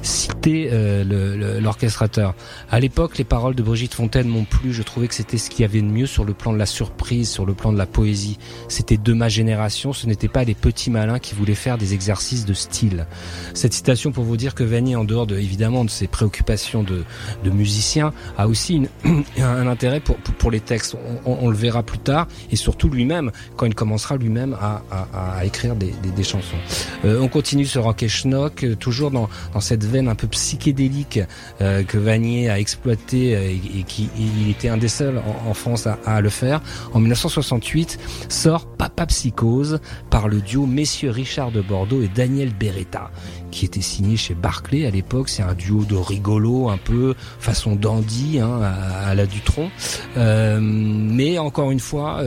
citer 0.07 0.69
euh, 0.71 1.59
l'orchestrateur. 1.59 2.33
à 2.71 2.79
l'époque, 2.79 3.17
les 3.17 3.23
paroles 3.23 3.55
de 3.55 3.63
Brigitte 3.63 3.93
Fontaine 3.93 4.27
m'ont 4.27 4.45
plu. 4.45 4.73
Je 4.73 4.81
trouvais 4.83 5.07
que 5.07 5.13
c'était 5.13 5.37
ce 5.37 5.49
qu'il 5.49 5.61
y 5.61 5.65
avait 5.65 5.81
de 5.81 5.87
mieux 5.87 6.05
sur 6.05 6.23
le 6.23 6.33
plan 6.33 6.53
de 6.53 6.57
la 6.57 6.65
surprise, 6.65 7.29
sur 7.29 7.45
le 7.45 7.53
plan 7.53 7.71
de 7.71 7.77
la 7.77 7.85
poésie. 7.85 8.37
C'était 8.69 8.97
de 8.97 9.13
ma 9.13 9.29
génération. 9.29 9.93
Ce 9.93 10.07
n'était 10.07 10.27
pas 10.27 10.43
les 10.43 10.55
petits 10.55 10.89
malins 10.89 11.19
qui 11.19 11.35
voulaient 11.35 11.55
faire 11.55 11.77
des 11.77 11.93
exercices 11.93 12.45
de 12.45 12.53
style. 12.53 13.05
Cette 13.53 13.73
citation 13.73 14.11
pour 14.11 14.23
vous 14.23 14.37
dire 14.37 14.55
que 14.55 14.63
Vanier, 14.63 14.95
en 14.95 15.03
dehors 15.03 15.27
de, 15.27 15.37
évidemment 15.37 15.83
de 15.83 15.89
ses 15.89 16.07
préoccupations 16.07 16.83
de, 16.83 17.03
de 17.43 17.49
musicien, 17.49 18.13
a 18.37 18.47
aussi 18.47 18.87
un 19.37 19.67
intérêt 19.67 19.99
pour, 19.99 20.15
pour, 20.17 20.51
les 20.51 20.61
textes. 20.61 20.95
On, 21.25 21.49
le 21.49 21.55
verra 21.55 21.83
plus 21.83 21.99
tard 21.99 22.27
et 22.51 22.55
surtout 22.55 22.89
lui-même 22.89 23.31
quand 23.57 23.65
il 23.65 23.75
commencera 23.75 24.15
lui-même 24.15 24.55
à, 24.59 24.81
à, 24.89 25.39
à, 25.39 25.45
écrire 25.45 25.75
des, 25.75 25.93
des, 26.01 26.11
des 26.11 26.23
chansons. 26.23 26.55
Euh, 27.03 27.19
on 27.19 27.27
continue 27.27 27.65
ce 27.65 27.79
rock 27.79 28.03
et 28.03 28.07
schnock, 28.07 28.63
euh, 28.63 28.75
toujours 28.75 29.11
dans, 29.11 29.29
dans 29.53 29.59
cette 29.59 29.83
veine 29.83 29.96
un 30.05 30.15
peu 30.15 30.27
psychédélique 30.27 31.19
euh, 31.61 31.83
que 31.83 31.97
Vanier 31.97 32.49
a 32.49 32.59
exploité 32.59 33.35
euh, 33.35 33.49
et, 33.49 33.83
qui 33.83 34.09
il 34.17 34.49
était 34.49 34.69
un 34.69 34.77
des 34.77 34.87
seuls 34.87 35.21
en, 35.47 35.53
France 35.53 35.87
à, 36.05 36.21
le 36.21 36.29
faire. 36.29 36.61
En 36.93 36.99
1968 36.99 37.97
sort 38.29 38.67
Papa 38.67 39.05
Psychose 39.07 39.79
par 40.09 40.27
le 40.27 40.41
duo 40.41 40.65
Messieurs 40.65 41.09
Richard 41.09 41.51
de 41.51 41.61
Bordeaux 41.61 42.01
et 42.01 42.09
Daniel 42.13 42.53
Beretta 42.53 43.09
qui 43.49 43.65
était 43.65 43.81
signé 43.81 44.17
chez 44.17 44.35
Barclay 44.35 44.85
à 44.85 44.91
l'époque. 44.91 45.29
C'est 45.29 45.41
un 45.41 45.55
duo 45.55 45.85
de 45.85 45.95
rigolo, 45.95 46.69
un 46.69 46.77
peu 46.77 47.15
façon 47.39 47.75
dandy 47.75 48.39
hein, 48.39 48.61
à, 48.61 49.15
la 49.15 49.25
Dutron. 49.25 49.71
Euh, 50.17 50.59
mais 50.61 51.39
encore 51.39 51.71
une 51.71 51.79
fois, 51.79 52.21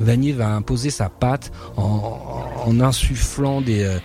Vanier 0.00 0.32
va 0.32 0.48
imposer 0.54 0.90
sa 0.90 1.08
patte 1.08 1.52
en 1.76 2.80
insufflant 2.80 3.60
des, 3.60 3.98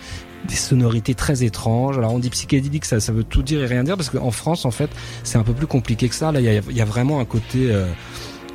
des 0.50 0.56
sonorités 0.56 1.14
très 1.14 1.44
étranges. 1.44 1.96
Alors 1.96 2.12
on 2.12 2.18
dit 2.18 2.28
psychédélique, 2.30 2.84
ça, 2.84 3.00
ça 3.00 3.12
veut 3.12 3.24
tout 3.24 3.42
dire 3.42 3.62
et 3.62 3.66
rien 3.66 3.84
dire 3.84 3.96
parce 3.96 4.10
qu'en 4.10 4.30
France, 4.30 4.64
en 4.64 4.70
fait, 4.70 4.90
c'est 5.22 5.38
un 5.38 5.42
peu 5.42 5.54
plus 5.54 5.66
compliqué 5.66 6.08
que 6.08 6.14
ça. 6.14 6.32
Là, 6.32 6.40
il 6.40 6.76
y 6.76 6.80
a, 6.80 6.84
vraiment 6.84 7.20
un 7.20 7.24
côté 7.24 7.70
euh, 7.70 7.86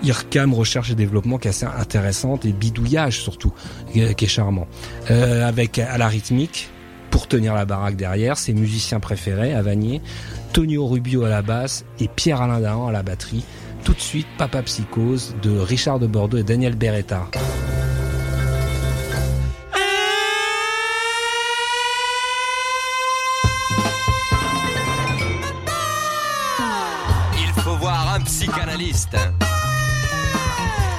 IRCAM, 0.03 0.53
recherche 0.53 0.91
et 0.91 0.95
développement 0.95 1.38
qui 1.38 1.47
est 1.47 1.51
assez 1.51 1.65
intéressant 1.65 2.39
et 2.43 2.51
bidouillage 2.51 3.21
surtout, 3.21 3.53
qui 3.91 4.01
est 4.01 4.27
charmant. 4.27 4.67
Euh, 5.10 5.47
avec 5.47 5.79
à 5.79 5.97
la 5.97 6.08
rythmique, 6.08 6.69
pour 7.10 7.27
tenir 7.27 7.53
la 7.53 7.63
baraque 7.63 7.95
derrière, 7.95 8.38
ses 8.38 8.53
musiciens 8.53 8.99
préférés, 8.99 9.53
à 9.53 9.62
Vanier, 9.62 10.01
Tonio 10.51 10.86
Rubio 10.86 11.23
à 11.23 11.29
la 11.29 11.41
basse 11.41 11.86
et 11.99 12.10
Pierre-Alain 12.10 12.60
Dahan 12.60 12.88
à 12.88 12.91
la 12.91 13.03
batterie. 13.03 13.45
Tout 13.86 13.93
de 13.93 14.01
suite, 14.01 14.27
Papa 14.38 14.63
Psychose 14.63 15.36
de 15.41 15.58
Richard 15.58 15.99
de 15.99 16.08
Bordeaux 16.08 16.38
et 16.38 16.43
Daniel 16.43 16.75
Beretta. 16.75 17.29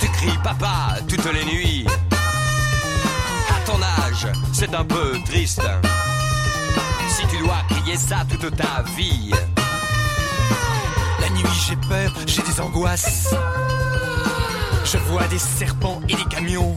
Tu 0.00 0.08
cries 0.08 0.38
papa 0.44 0.96
toutes 1.08 1.32
les 1.32 1.44
nuits. 1.46 1.86
À 3.48 3.60
ton 3.64 3.80
âge, 3.82 4.28
c'est 4.52 4.74
un 4.74 4.84
peu 4.84 5.18
triste. 5.24 5.62
Si 7.08 7.26
tu 7.28 7.38
dois 7.38 7.56
crier 7.70 7.96
ça 7.96 8.16
toute 8.28 8.54
ta 8.54 8.82
vie. 8.98 9.30
La 11.20 11.30
nuit, 11.30 11.44
j'ai 11.66 11.76
peur, 11.88 12.12
j'ai 12.26 12.42
des 12.42 12.60
angoisses. 12.60 13.34
Je 14.84 14.98
vois 14.98 15.26
des 15.28 15.38
serpents 15.38 16.02
et 16.06 16.16
des 16.16 16.24
camions. 16.24 16.76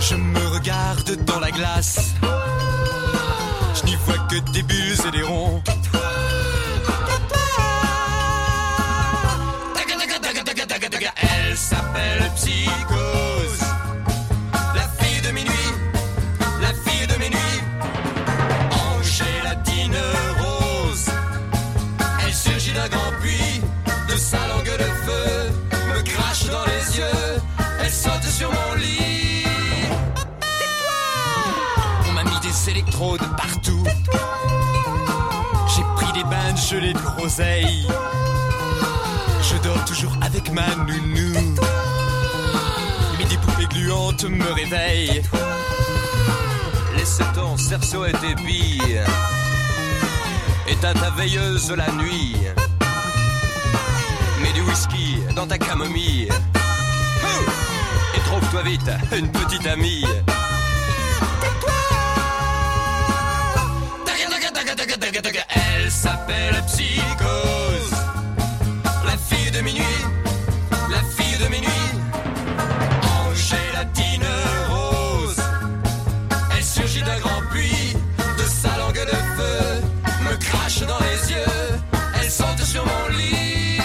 Je 0.00 0.14
me 0.14 0.46
regarde 0.48 1.14
dans 1.26 1.40
la 1.40 1.50
glace. 1.50 2.14
J'ai 35.74 35.82
pris 35.96 36.12
des 36.12 36.24
bains 36.24 36.52
de 36.52 36.58
gelée 36.58 36.92
de 36.92 36.98
groseille. 36.98 37.86
Je 39.42 39.56
dors 39.62 39.84
toujours 39.84 40.12
avec 40.22 40.50
ma 40.52 40.66
nounou. 40.76 41.32
Mais 43.18 43.24
des 43.24 43.36
poupées 43.38 43.66
gluantes 43.66 44.24
me 44.24 44.52
réveillent. 44.52 45.22
Laisse 46.96 47.20
ton 47.34 47.56
cerceau 47.56 48.04
et 48.04 48.12
tes 48.12 48.34
billes. 48.36 49.00
Éteins 50.68 50.94
ta 50.94 51.10
veilleuse 51.10 51.70
la 51.70 51.90
nuit. 51.92 52.36
Mets 54.42 54.52
du 54.52 54.62
whisky 54.62 55.18
dans 55.34 55.46
ta 55.46 55.58
camomille. 55.58 56.28
Et 58.14 58.20
trouve-toi 58.20 58.62
vite 58.62 58.90
une 59.16 59.30
petite 59.30 59.66
amie. 59.66 60.04
S'appelle 66.06 66.62
Psychose 66.66 67.96
de 69.52 69.60
minuit, 69.62 69.82
la 70.90 71.02
fille 71.16 71.38
de 71.42 71.48
minuit, 71.50 71.88
Angélatine 73.28 74.28
rose. 74.68 75.36
Elle 76.56 76.64
surgit 76.64 77.02
d'un 77.02 77.18
grand 77.18 77.42
puits, 77.50 77.94
de 78.38 78.42
sa 78.42 78.76
langue 78.76 79.04
de 79.12 79.18
feu, 79.36 79.82
me 80.28 80.36
crache 80.36 80.80
dans 80.80 80.98
les 80.98 81.32
yeux, 81.32 81.78
elle 82.20 82.30
saute 82.30 82.62
sur 82.62 82.84
mon 82.84 83.16
lit. 83.16 83.80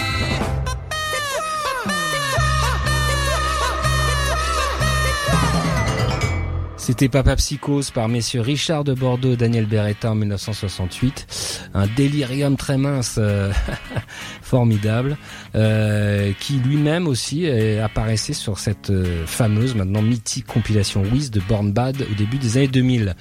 C'était 6.76 7.08
Papa 7.08 7.36
Psychose 7.36 7.90
par 7.90 8.08
messieurs 8.08 8.40
Richard 8.40 8.84
de 8.84 8.92
Bordeaux 8.92 9.36
Daniel 9.36 9.66
Beretta 9.66 10.10
en 10.10 10.14
1968. 10.16 11.26
Un 11.74 11.86
délirium 11.86 12.56
très 12.56 12.76
mince, 12.76 13.16
euh, 13.18 13.50
formidable. 14.52 15.16
Euh, 15.54 16.32
qui 16.38 16.54
lui-même 16.58 17.08
aussi 17.08 17.46
euh, 17.46 17.82
apparaissait 17.84 18.34
sur 18.34 18.58
cette 18.58 18.90
euh, 18.90 19.24
fameuse, 19.26 19.74
maintenant 19.74 20.02
mythique 20.02 20.46
compilation 20.46 21.02
Wiz 21.10 21.30
de 21.30 21.40
Born 21.40 21.72
Bad 21.72 22.02
au 22.10 22.14
début 22.14 22.36
des 22.36 22.58
années 22.58 22.68
2000. 22.68 23.14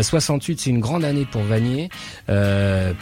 68, 0.00 0.60
c'est 0.60 0.70
une 0.70 0.80
grande 0.80 1.04
année 1.04 1.26
pour 1.30 1.42
Vanier, 1.42 1.90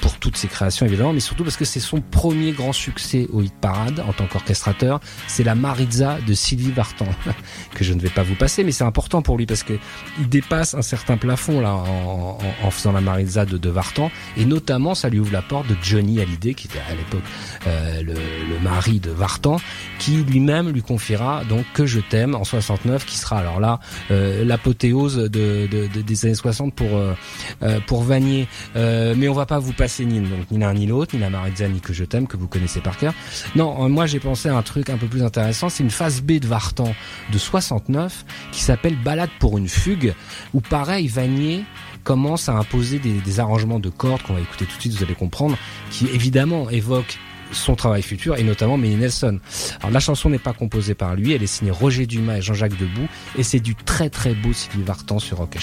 pour 0.01 0.19
toutes 0.19 0.37
ses 0.37 0.49
créations 0.49 0.85
évidemment, 0.87 1.13
mais 1.13 1.21
surtout 1.21 1.45
parce 1.45 1.57
que 1.57 1.65
c'est 1.65 1.81
son 1.81 2.01
premier 2.01 2.53
grand 2.53 2.73
succès 2.73 3.27
au 3.33 3.43
hit 3.43 3.55
parade 3.61 4.01
en 4.01 4.13
tant 4.13 4.27
qu'orchestrateur. 4.27 5.01
C'est 5.29 5.45
la 5.45 5.55
Maritza 5.55 6.19
de 6.27 6.35
Sylvie 6.35 6.73
Vartan, 6.73 7.07
que 7.75 7.85
je 7.85 7.93
ne 7.93 8.01
vais 8.01 8.09
pas 8.09 8.23
vous 8.25 8.35
passer, 8.35 8.65
mais 8.65 8.73
c'est 8.73 8.85
important 8.85 9.23
pour 9.23 9.39
lui 9.39 9.47
parce 9.47 9.63
que 9.63 9.75
il 10.19 10.29
dépasse 10.29 10.75
un 10.75 10.83
certain 10.83 11.17
plafond 11.17 11.61
là 11.61 11.75
en, 11.75 12.39
en- 12.41 12.67
en 12.67 12.71
faisant 12.71 12.93
la 12.93 13.01
Maritza 13.01 13.45
de, 13.47 13.59
de 13.59 13.71
Vartan 13.71 14.11
et 14.37 14.45
notamment 14.45 14.95
ça 14.95 15.09
lui 15.09 15.19
ouvre 15.21 15.33
la 15.33 15.43
porte 15.43 15.69
de 15.69 15.77
Johnny 15.83 16.21
Hallyday 16.21 16.55
qui 16.55 16.67
était 16.67 16.81
à 16.91 16.95
l'époque 16.95 17.23
euh, 17.67 18.03
le, 18.03 18.15
le 18.15 18.59
mari 18.63 19.01
de 19.01 19.11
Vartan 19.11 19.59
qui 19.99 20.13
lui-même 20.17 20.71
lui 20.71 20.83
confiera 20.83 21.45
donc 21.45 21.65
que 21.75 21.87
je 21.87 22.01
t'aime 22.01 22.35
en 22.35 22.45
69 22.45 23.05
qui 23.05 23.17
sera 23.19 23.39
alors 23.39 23.61
là 23.61 23.81
euh, 24.11 24.45
l'apothéose 24.45 25.17
de, 25.17 25.29
de- 25.71 25.87
de- 25.93 26.01
des 26.03 26.25
années 26.25 26.35
60 26.35 26.75
pour 26.75 26.97
euh, 26.97 27.15
euh, 27.63 27.79
pour 27.87 28.03
Vanier. 28.03 28.49
Euh, 28.77 29.15
mais 29.17 29.29
on 29.29 29.35
va 29.35 29.47
pas 29.47 29.59
vous 29.59 29.73
passer 29.73 30.05
ni 30.05 30.21
donc 30.21 30.51
ni 30.51 30.59
l'un 30.59 30.73
ni 30.75 30.87
l'autre 30.87 31.15
ni 31.15 31.21
la 31.21 31.31
Maritza 31.31 31.69
ni 31.69 31.81
que 31.81 31.93
je 31.93 32.05
t'aime 32.05 32.27
que 32.27 32.37
vous 32.37 32.49
connaissez 32.49 32.81
par 32.81 32.97
cœur. 32.97 33.13
Non 33.57 33.85
euh, 33.85 33.89
moi 33.89 34.07
j'ai 34.07 34.21
pensé 34.21 34.49
à 34.49 34.57
un 34.57 34.63
truc 34.63 34.89
un 34.91 34.97
peu 34.97 35.07
plus 35.07 35.23
intéressant 35.23 35.69
c'est 35.69 35.83
une 35.83 35.91
phase 35.91 36.23
B 36.23 36.33
de 36.41 36.47
Vartan 36.47 36.95
de 37.33 37.39
69 37.39 38.25
qui 38.53 38.63
s'appelle 38.63 38.97
Balade 38.97 39.31
pour 39.39 39.59
une 39.59 39.69
fugue 39.69 40.15
où 40.55 40.61
pareil 40.61 41.09
Vanier 41.09 41.65
commence 42.05 42.49
à 42.49 42.53
imposer 42.55 42.99
des, 42.99 43.13
des 43.13 43.41
arrangements 43.41 43.79
de 43.79 43.91
cordes 43.91 44.23
qu'on 44.23 44.33
va 44.35 44.41
écouter 44.41 44.65
tout 44.65 44.75
de 44.77 44.81
suite 44.81 44.95
vous 44.95 45.05
allez 45.05 45.15
comprendre 45.15 45.59
qui 45.91 46.07
évidemment 46.07 46.71
évoquent 46.71 47.19
son 47.53 47.75
travail 47.75 48.03
futur 48.03 48.37
et 48.37 48.43
notamment 48.43 48.77
Mélie 48.77 48.97
Nelson. 48.97 49.41
Alors 49.81 49.91
la 49.91 50.01
chanson 50.01 50.31
n'est 50.31 50.39
pas 50.39 50.53
composée 50.53 50.95
par 50.95 51.15
lui, 51.15 51.33
elle 51.33 51.43
est 51.43 51.47
signée 51.47 51.71
Roger 51.71 52.07
Dumas 52.07 52.39
et 52.39 52.43
Jean-Jacques 52.43 52.79
Debout 52.79 53.09
et 53.37 53.43
c'est 53.43 53.61
du 53.61 53.75
très 53.75 54.11
très 54.11 54.35
beau 54.35 54.53
Sylvie 54.53 54.83
Vartan 54.83 55.19
sur 55.19 55.39
Rock 55.39 55.57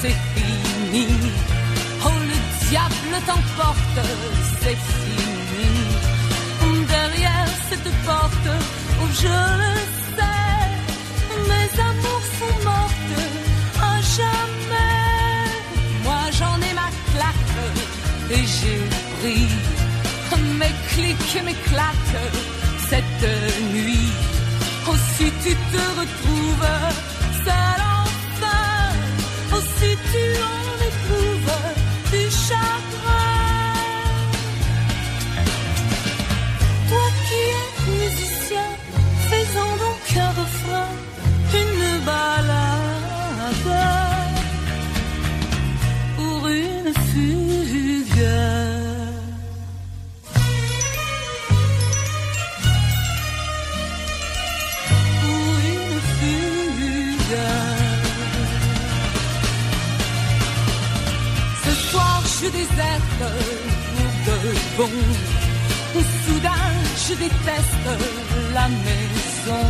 c'est 0.00 0.16
fini. 0.34 1.06
Oh, 2.04 2.10
le 2.30 2.68
diable 2.68 3.16
t'emporte, 3.26 3.98
c'est 4.60 4.78
fini. 4.88 5.74
Derrière 6.88 7.48
cette 7.68 7.90
porte, 8.06 8.48
oh, 9.00 9.08
je 9.20 9.36
le 9.62 10.03
amours 11.78 12.26
sont 12.38 12.58
mortes 12.64 13.20
à 13.80 13.94
jamais. 14.16 15.50
Moi 16.04 16.22
j'en 16.38 16.56
ai 16.68 16.72
ma 16.74 16.90
claque 17.12 17.58
et 18.30 18.44
j'ai 18.56 18.80
pris 19.20 19.48
mes 20.58 20.74
clics 20.88 21.36
et 21.38 21.42
mes 21.42 21.58
claques 21.68 22.22
cette 22.88 23.28
nuit. 23.72 24.12
Oh, 24.88 24.96
si 25.16 25.24
tu 25.42 25.54
te 25.72 25.82
retrouves 26.00 26.70
seul 27.44 27.80
enfin, 28.02 28.92
oh, 29.54 29.62
si 29.78 29.90
tu 30.10 30.24
en 30.52 30.76
éprouves 30.90 31.60
du 32.12 32.24
chagrin. 32.46 33.34
Toi 36.88 37.06
qui 37.26 37.40
es 37.58 37.68
musicien, 37.90 38.68
faisant 39.30 39.74
donc 39.84 40.02
un 40.16 40.32
refrain, 40.40 40.90
balade 42.06 43.64
pour 46.16 46.48
une 46.48 46.92
fugue. 47.10 48.28
pour 55.22 55.54
une 55.72 56.00
fugue. 56.16 57.38
Ce 61.64 61.72
soir 61.90 62.22
je 62.40 62.48
déserte 62.58 63.22
pour 63.96 64.12
de 64.26 64.36
bon. 64.76 64.94
Soudain 66.26 66.72
je 67.06 67.14
déteste 67.14 67.86
la 68.54 68.68
maison. 68.68 69.64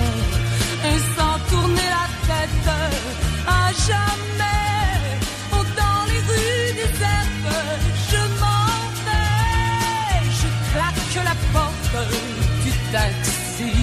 Taxi 12.94 13.74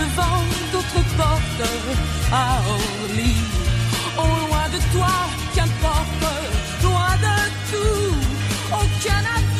devant 0.00 0.42
d'autres 0.72 1.04
portes 1.20 1.68
à 2.32 2.60
Orly. 2.76 3.36
Au 4.24 4.30
loin 4.44 4.66
de 4.74 4.80
toi, 4.94 5.14
qu'importe, 5.54 6.24
loin 6.84 7.14
de 7.26 7.36
tout, 7.70 8.14
aucun 8.80 9.22
avion 9.36 9.57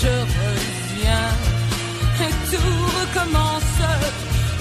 je 0.00 0.14
reviens. 0.38 1.30
Et 2.24 2.34
tout 2.50 2.76
recommence, 3.00 3.76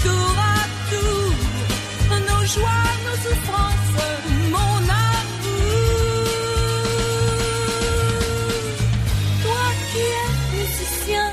tour 0.04 0.36
à 0.56 0.60
tour. 0.90 1.34
Nos 2.30 2.46
joies, 2.56 2.92
nos 3.06 3.18
souffrances, 3.26 3.98
mon 4.56 4.78
amour. 5.08 6.28
Toi 9.44 9.66
qui 9.90 10.04
es 10.22 10.30
musicien, 10.56 11.28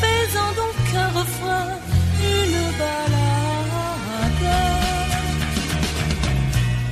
faisant 0.00 0.52
donc 0.60 0.78
un 1.04 1.10
refrain, 1.20 1.68
une 2.34 2.60
balade 2.80 4.46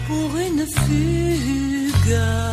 pour 0.07 0.29
une 0.47 0.65
fugue. 0.67 2.44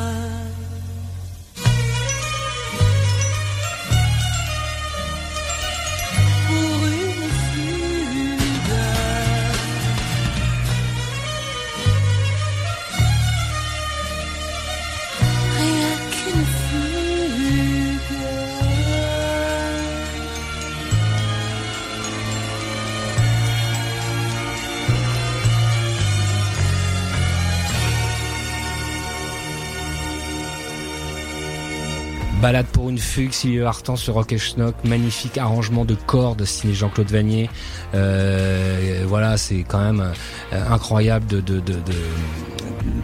Une 32.91 32.97
fugue, 32.97 33.31
Sylvie 33.31 33.59
Vartan 33.59 33.95
sur 33.95 34.15
Rock 34.15 34.33
et 34.33 34.37
Schnock, 34.37 34.75
magnifique 34.83 35.37
arrangement 35.37 35.85
de 35.85 35.95
cordes 35.95 36.43
signé 36.43 36.73
Jean-Claude 36.73 37.09
Vanier. 37.09 37.49
Euh, 37.95 39.03
voilà, 39.07 39.37
c'est 39.37 39.63
quand 39.63 39.79
même 39.79 40.13
euh, 40.53 40.73
incroyable 40.73 41.25
de, 41.25 41.39
de, 41.39 41.61
de, 41.61 41.73
de, 41.73 41.93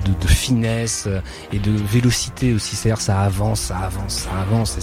de- 0.07 0.27
finesse 0.27 1.05
euh, 1.07 1.19
et 1.51 1.59
de 1.59 1.71
vélocité 1.71 2.53
aussi. 2.53 2.75
C'est-à-dire 2.75 3.01
ça 3.01 3.21
avance, 3.21 3.59
ça 3.61 3.77
avance, 3.77 4.13
ça 4.25 4.29
avance 4.41 4.77
et 4.77 4.81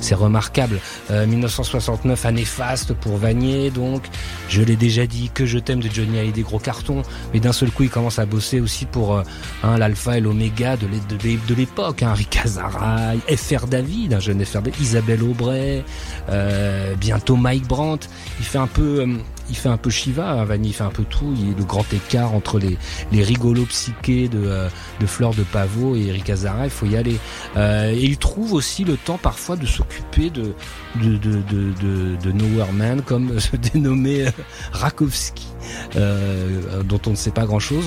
c'est, 0.00 0.14
remarquable. 0.14 0.78
Euh, 1.10 1.26
1969, 1.26 2.24
année 2.26 2.44
faste 2.44 2.92
pour 2.94 3.16
Vanier, 3.18 3.70
donc 3.70 4.02
je 4.48 4.62
l'ai 4.62 4.76
déjà 4.76 5.06
dit, 5.06 5.30
que 5.34 5.44
je 5.46 5.58
t'aime 5.58 5.80
de 5.80 5.88
Johnny 5.92 6.18
Hallyday, 6.18 6.42
gros 6.42 6.58
carton. 6.58 7.02
Mais 7.32 7.40
d'un 7.40 7.52
seul 7.52 7.70
coup, 7.70 7.82
il 7.82 7.90
commence 7.90 8.18
à 8.18 8.26
bosser 8.26 8.60
aussi 8.60 8.86
pour 8.86 9.14
euh, 9.16 9.22
hein, 9.62 9.76
l'alpha 9.78 10.16
et 10.18 10.20
l'oméga 10.20 10.76
de, 10.76 10.86
l'é- 10.86 11.00
de, 11.08 11.16
l'é- 11.22 11.38
de 11.46 11.54
l'époque. 11.54 12.02
Hein, 12.02 12.14
Rick 12.14 12.38
Azaray, 12.44 13.18
FR 13.36 13.66
David, 13.66 14.14
un 14.14 14.20
jeune 14.20 14.44
FR 14.44 14.62
David, 14.62 14.80
Isabelle 14.80 15.22
Aubray, 15.22 15.84
euh, 16.30 16.94
bientôt 16.96 17.36
Mike 17.36 17.66
Brandt. 17.66 18.08
Il 18.40 18.44
fait 18.46 18.58
un 18.58 18.66
peu 18.66 19.00
euh, 19.00 19.16
il 19.50 19.56
fait 19.56 19.68
un 19.68 19.76
peu 19.76 19.90
Shiva, 19.90 20.44
Vanny, 20.44 20.68
il 20.68 20.72
fait 20.72 20.84
un 20.84 20.90
peu 20.90 21.04
tout. 21.04 21.34
Il 21.36 21.50
y 21.50 21.52
a 21.52 21.56
le 21.56 21.64
grand 21.64 21.90
écart 21.92 22.34
entre 22.34 22.58
les, 22.58 22.78
les 23.12 23.22
rigolos 23.22 23.66
psychés 23.66 24.28
de, 24.28 24.42
euh, 24.44 24.68
de 25.00 25.06
Fleur 25.06 25.34
de 25.34 25.42
Pavot 25.42 25.96
et 25.96 26.06
Eric 26.06 26.30
Azara, 26.30 26.64
il 26.64 26.70
faut 26.70 26.86
y 26.86 26.96
aller. 26.96 27.18
Euh, 27.56 27.92
et 27.92 28.02
il 28.02 28.16
trouve 28.16 28.52
aussi 28.52 28.84
le 28.84 28.96
temps 28.96 29.18
parfois 29.18 29.56
de 29.56 29.66
s'occuper 29.66 30.30
de, 30.30 30.54
de, 31.00 31.16
de, 31.16 31.42
de, 31.42 32.16
de, 32.22 32.32
de 32.32 32.72
Man, 32.72 33.02
comme 33.02 33.38
se 33.40 33.56
dénommé 33.56 34.26
euh, 34.26 34.30
Rakowski. 34.72 35.46
Dont 35.94 37.00
on 37.06 37.10
ne 37.10 37.14
sait 37.16 37.30
pas 37.30 37.46
grand 37.46 37.58
chose. 37.58 37.86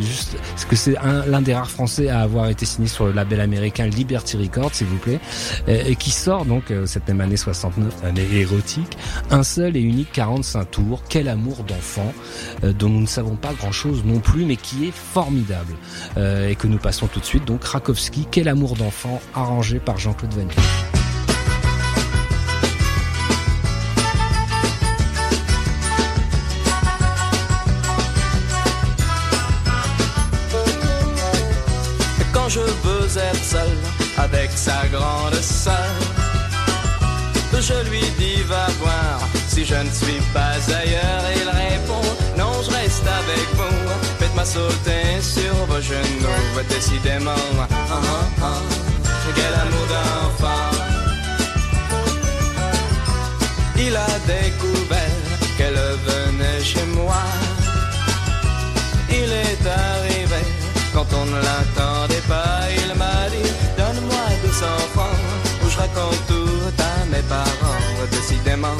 Juste, 0.00 0.38
parce 0.50 0.64
que 0.64 0.76
c'est 0.76 0.94
l'un 1.26 1.42
des 1.42 1.54
rares 1.54 1.70
Français 1.70 2.08
à 2.08 2.20
avoir 2.20 2.48
été 2.48 2.64
signé 2.64 2.88
sur 2.88 3.04
le 3.04 3.12
label 3.12 3.40
américain 3.40 3.86
Liberty 3.86 4.38
Records, 4.38 4.74
s'il 4.74 4.86
vous 4.86 4.96
plaît, 4.96 5.20
et, 5.66 5.94
qui 5.96 6.10
sort 6.10 6.46
donc 6.46 6.72
cette 6.86 7.06
même 7.06 7.20
année 7.20 7.36
69, 7.36 8.02
année 8.02 8.26
érotique, 8.32 8.96
un 9.30 9.42
seul 9.42 9.76
et 9.76 9.80
unique 9.80 10.10
45 10.12 10.70
tours. 10.70 10.97
Quel 11.08 11.28
amour 11.28 11.64
d'enfant, 11.64 12.12
euh, 12.64 12.72
dont 12.72 12.88
nous 12.88 13.00
ne 13.00 13.06
savons 13.06 13.36
pas 13.36 13.52
grand 13.52 13.72
chose 13.72 14.02
non 14.04 14.20
plus, 14.20 14.44
mais 14.44 14.56
qui 14.56 14.86
est 14.86 14.92
formidable 14.94 15.74
euh, 16.16 16.48
et 16.48 16.54
que 16.54 16.66
nous 16.66 16.78
passons 16.78 17.06
tout 17.06 17.20
de 17.20 17.24
suite. 17.24 17.44
Donc 17.44 17.64
Rakowski, 17.64 18.26
Quel 18.30 18.48
amour 18.48 18.76
d'enfant, 18.76 19.20
arrangé 19.34 19.78
par 19.78 19.98
Jean-Claude 19.98 20.34
Vanny. 20.34 20.50
Quand 32.32 32.48
je 32.48 32.60
veux 32.60 33.18
être 33.18 33.44
seul 33.44 33.68
avec 34.16 34.50
sa 34.50 34.86
grande 34.88 35.34
sœur, 35.34 35.74
je 37.60 37.90
lui 37.90 38.00
dis 38.18 38.42
va 38.42 38.66
voir 38.78 38.97
si 39.58 39.64
je 39.64 39.74
ne 39.74 39.90
suis 39.90 40.22
pas 40.32 40.56
ailleurs. 40.80 41.24
Il 41.40 41.48
répond 41.48 42.06
non, 42.36 42.52
je 42.64 42.70
reste 42.70 43.06
avec 43.20 43.46
vous. 43.58 43.88
Faites-moi 44.18 44.44
sauter 44.44 45.06
sur 45.20 45.54
vos 45.66 45.80
genoux, 45.80 46.54
décidément. 46.68 47.44
Ah, 47.60 47.66
ah, 47.90 48.42
ah, 48.42 48.60
quel 49.36 49.54
amour 49.64 49.86
d'enfant. 49.92 50.70
Il 53.84 53.96
a 53.96 54.12
découvert 54.36 55.22
qu'elle 55.56 55.80
venait 56.08 56.62
chez 56.62 56.86
moi. 56.98 57.22
Il 59.10 59.30
est 59.46 59.64
arrivé 59.82 60.42
quand 60.92 61.08
on 61.20 61.24
ne 61.34 61.40
l'attendait 61.46 62.26
pas. 62.28 62.60
Il 62.82 62.90
m'a 62.96 63.20
dit 63.32 63.50
donne-moi 63.76 64.24
deux 64.42 64.52
cents 64.62 64.86
francs 64.94 65.20
où 65.62 65.70
je 65.70 65.76
raconte 65.78 66.22
tout 66.28 66.82
à 66.90 67.04
mes 67.12 67.22
parents. 67.22 67.84
Décidément, 68.10 68.76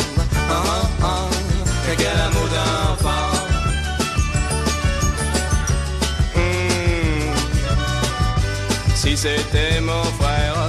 Si 9.08 9.16
c'était 9.16 9.80
mon 9.80 10.04
frère, 10.20 10.68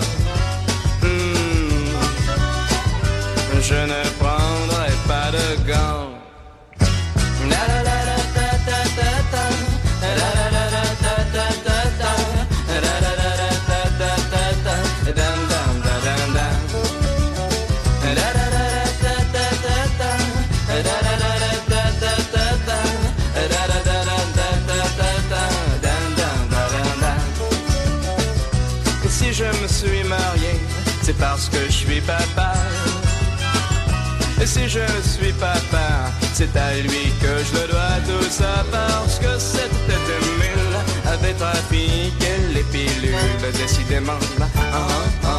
hmm, 1.02 1.90
je 3.62 3.74
ne 3.74 4.09
je 31.68 31.72
suis 31.72 32.02
papa. 32.02 32.54
Et 34.42 34.46
si 34.46 34.70
je 34.70 34.86
suis 35.04 35.34
papa, 35.34 36.12
c'est 36.34 36.56
à 36.56 36.74
lui 36.76 37.12
que 37.22 37.28
je 37.48 37.62
le 37.62 37.68
dois 37.68 37.98
tout 38.08 38.30
ça 38.30 38.66
parce 38.72 39.20
que 39.20 39.38
cette 39.38 39.88
tête 39.88 40.12
mule 40.40 41.12
avait 41.14 41.34
trafiqué 41.34 42.32
les 42.54 42.64
pilules, 42.64 43.52
décidément. 43.54 44.20
Ah, 44.40 44.88
ah, 45.26 45.39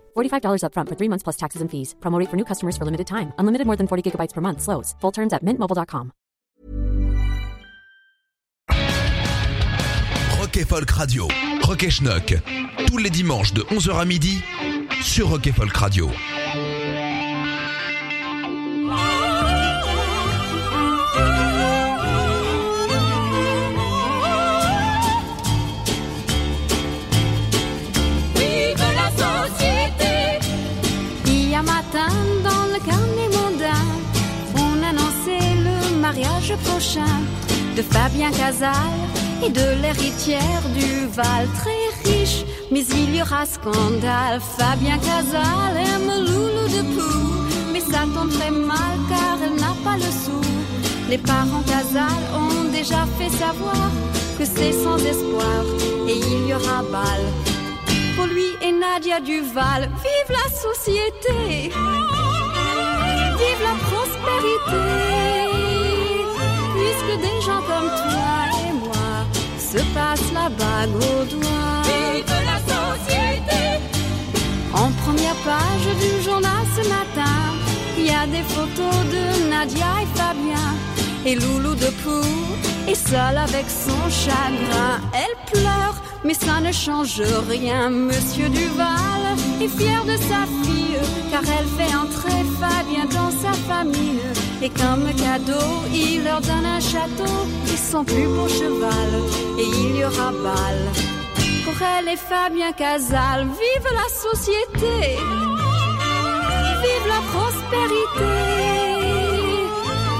$45 0.15 0.63
upfront 0.63 0.89
for 0.89 0.95
three 0.95 1.09
months 1.09 1.23
plus 1.23 1.37
taxes 1.37 1.61
and 1.61 1.69
fees. 1.69 1.93
Promo 1.99 2.19
rate 2.19 2.29
for 2.29 2.37
new 2.37 2.45
customers 2.45 2.75
for 2.77 2.85
limited 2.85 3.07
time. 3.07 3.33
Unlimited 3.37 3.67
more 3.67 3.77
than 3.77 3.87
40 3.87 4.11
gigabytes 4.11 4.33
per 4.33 4.41
month. 4.41 4.61
Slows. 4.61 4.95
Full 5.01 5.11
terms 5.11 5.33
at 5.33 5.45
mintmobile.com. 5.45 6.11
Rock 10.41 10.65
Folk 10.65 10.91
Radio. 10.91 11.27
Rock 11.63 11.83
et 11.83 11.91
Schnock. 11.91 12.33
Tous 12.87 12.97
les 12.97 13.09
dimanches 13.09 13.53
de 13.53 13.61
11h 13.61 13.97
à 13.97 14.05
midi 14.05 14.41
sur 15.01 15.29
Rock 15.29 15.49
Folk 15.55 15.77
Radio. 15.77 16.09
Mariage 36.11 36.53
prochain 36.65 37.15
de 37.77 37.81
Fabien 37.81 38.31
Casal 38.31 38.97
et 39.45 39.49
de 39.49 39.81
l'héritière 39.81 40.63
du 40.75 41.07
Val, 41.07 41.47
très 41.61 42.09
riche, 42.09 42.43
mais 42.69 42.83
il 42.85 43.15
y 43.15 43.21
aura 43.21 43.45
scandale. 43.45 44.41
Fabien 44.57 44.97
Casal 44.97 45.73
aime 45.77 46.11
Loulou 46.25 46.67
de 46.75 46.81
Pou, 46.93 47.17
mais 47.71 47.79
ça 47.79 48.01
tombe 48.13 48.29
très 48.37 48.51
mal 48.51 48.95
car 49.09 49.37
elle 49.45 49.55
n'a 49.55 49.73
pas 49.85 49.95
le 49.95 50.11
sou. 50.23 50.41
Les 51.09 51.17
parents 51.17 51.63
Casal 51.65 52.21
ont 52.43 52.69
déjà 52.71 53.05
fait 53.17 53.31
savoir 53.43 53.89
que 54.37 54.43
c'est 54.43 54.73
sans 54.83 54.97
espoir 54.97 55.63
et 56.09 56.17
il 56.17 56.47
y 56.49 56.53
aura 56.53 56.83
balle 56.91 57.27
pour 58.17 58.25
lui 58.25 58.49
et 58.61 58.73
Nadia 58.73 59.21
Duval. 59.21 59.89
Vive 60.05 60.31
la 60.41 60.47
société, 60.65 61.71
vive 63.41 63.61
la 63.69 63.75
prospérité, 63.89 65.50
puisque 66.81 67.15
des 67.25 67.37
gens 67.47 67.61
comme 67.71 67.89
toi 68.03 68.33
et 68.63 68.73
moi 68.85 69.11
se 69.71 69.81
passent 69.95 70.31
la 70.33 70.47
bague 70.61 70.95
au 71.11 71.19
doigt. 71.33 71.81
Vive 71.89 72.37
la 72.51 72.59
société 72.73 73.61
En 74.73 74.89
première 75.03 75.39
page 75.49 75.87
du 76.03 76.11
journal 76.27 76.63
ce 76.77 76.83
matin, 76.97 77.37
il 77.97 78.05
y 78.05 78.15
a 78.23 78.25
des 78.35 78.45
photos 78.55 78.97
de 79.15 79.23
Nadia 79.49 79.91
et 80.03 80.09
Fabien. 80.17 80.69
Et 81.23 81.35
Loulou 81.35 81.75
de 81.75 81.89
Pou 82.01 82.21
est 82.87 82.95
seule 83.09 83.37
avec 83.37 83.65
son 83.69 84.01
chagrin. 84.09 84.93
Elle 85.13 85.35
pleure, 85.51 85.95
mais 86.23 86.33
ça 86.33 86.59
ne 86.59 86.71
change 86.71 87.21
rien. 87.47 87.89
Monsieur 87.91 88.49
Duval 88.49 89.23
est 89.61 89.67
fier 89.67 90.03
de 90.03 90.17
sa 90.29 90.41
fille, 90.63 90.97
car 91.31 91.43
elle 91.57 91.69
fait 91.77 91.95
entrer 91.95 92.39
Fabien 92.59 92.80
dans 93.05 93.31
sa 93.31 93.53
famille. 93.53 94.21
Et 94.61 94.69
comme 94.69 95.05
cadeau, 95.15 95.69
il 95.93 96.23
leur 96.23 96.41
donne 96.41 96.65
un 96.65 96.79
château 96.79 97.37
et 97.65 97.77
son 97.77 98.03
plus 98.03 98.27
beau 98.27 98.47
cheval. 98.47 99.11
Et 99.57 99.65
il 99.83 99.97
y 99.97 100.05
aura 100.05 100.31
bal. 100.31 100.79
Pour 101.65 101.73
elle 101.81 102.09
et 102.09 102.17
Fabien 102.17 102.71
Casal, 102.73 103.47
vive 103.61 103.89
la 104.01 104.07
société, 104.27 105.17
vive 106.83 107.07
la 107.15 107.21
prospérité. 107.33 108.33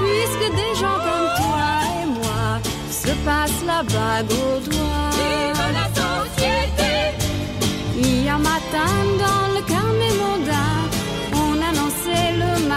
Puisque 0.00 0.48
des 0.58 0.72
gens 0.80 0.98
comme 1.06 1.28
toi 1.40 1.68
et 2.00 2.06
moi 2.06 2.46
se 2.90 3.12
passent 3.26 3.64
la 3.66 3.82
bague 3.82 4.32
au 4.32 4.60
doigt. 4.70 5.10
Vive 5.18 5.66
la 5.80 5.86
société. 6.02 6.92
Il 7.98 8.24
y 8.24 8.28
a 8.28 8.38
matin 8.38 8.92
dans 9.18 9.46
le 9.54 9.62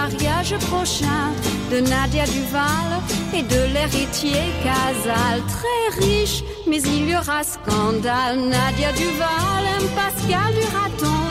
mariage 0.05 0.55
prochain 0.69 1.25
de 1.71 1.79
Nadia 1.79 2.25
Duval 2.25 2.89
et 3.33 3.41
de 3.41 3.61
l'héritier 3.73 4.43
Casal. 4.63 5.41
Très 5.57 6.05
riche, 6.05 6.43
mais 6.67 6.81
il 6.81 7.09
y 7.09 7.15
aura 7.15 7.41
scandale. 7.43 8.37
Nadia 8.53 8.91
Duval 8.93 9.61
aime 9.75 9.89
Pascal 10.01 10.51
du 10.59 10.65
raton, 10.77 11.21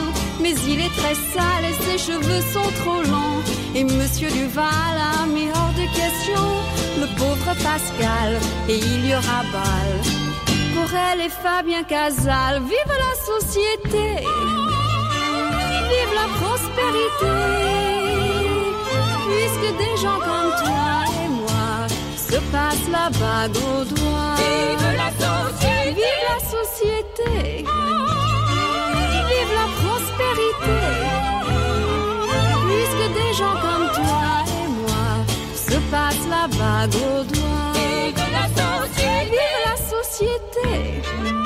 mais 0.41 0.55
il 0.67 0.79
est 0.81 0.95
très 1.01 1.15
sale 1.33 1.65
et 1.69 1.77
ses 1.85 1.99
cheveux 2.07 2.43
sont 2.53 2.71
trop 2.81 3.01
longs. 3.13 3.41
Et 3.75 3.83
Monsieur 3.83 4.29
Duval 4.29 4.95
a 5.13 5.25
mis 5.25 5.49
hors 5.55 5.73
de 5.81 5.87
question 5.99 6.45
le 7.01 7.07
pauvre 7.17 7.51
Pascal, 7.63 8.31
et 8.69 8.77
il 8.77 9.05
y 9.09 9.13
aura 9.13 9.41
balle 9.53 9.97
pour 10.75 10.89
elle 11.07 11.21
et 11.21 11.33
Fabien 11.43 11.83
Casal. 11.83 12.61
Vive 12.63 12.93
la 13.07 13.13
société, 13.31 14.07
vive 15.91 16.13
la 16.21 16.27
prospérité, 16.39 17.74
puisque 19.35 19.69
des 19.77 19.95
gens 20.01 20.19
comme 20.19 20.51
toi 20.63 20.87
et 21.23 21.29
moi 21.41 21.69
se 22.29 22.37
passent 22.51 22.89
la 22.91 23.07
bague 23.19 23.57
au 23.57 23.83
doigt. 23.83 24.35
Vive 24.41 24.87
la 25.03 25.09
société. 25.25 25.73
Vive 25.99 26.23
la 26.31 26.39
société, 26.55 27.31
vive 29.29 29.53
la 29.61 29.67
prospérité, 29.81 30.77
puisque 32.67 33.05
des 33.19 33.31
gens 33.39 33.57
comme 33.65 33.87
toi 33.99 34.27
et 34.57 34.67
moi 34.81 35.07
se 35.67 35.77
passent 35.91 36.27
la 36.29 36.45
bague 36.59 36.95
au 36.95 37.23
doigt. 37.23 37.71
Vive 37.73 38.23
la 38.39 38.47
société. 38.61 39.09
Vive 39.31 39.59
la 39.69 39.77
société. 39.93 41.44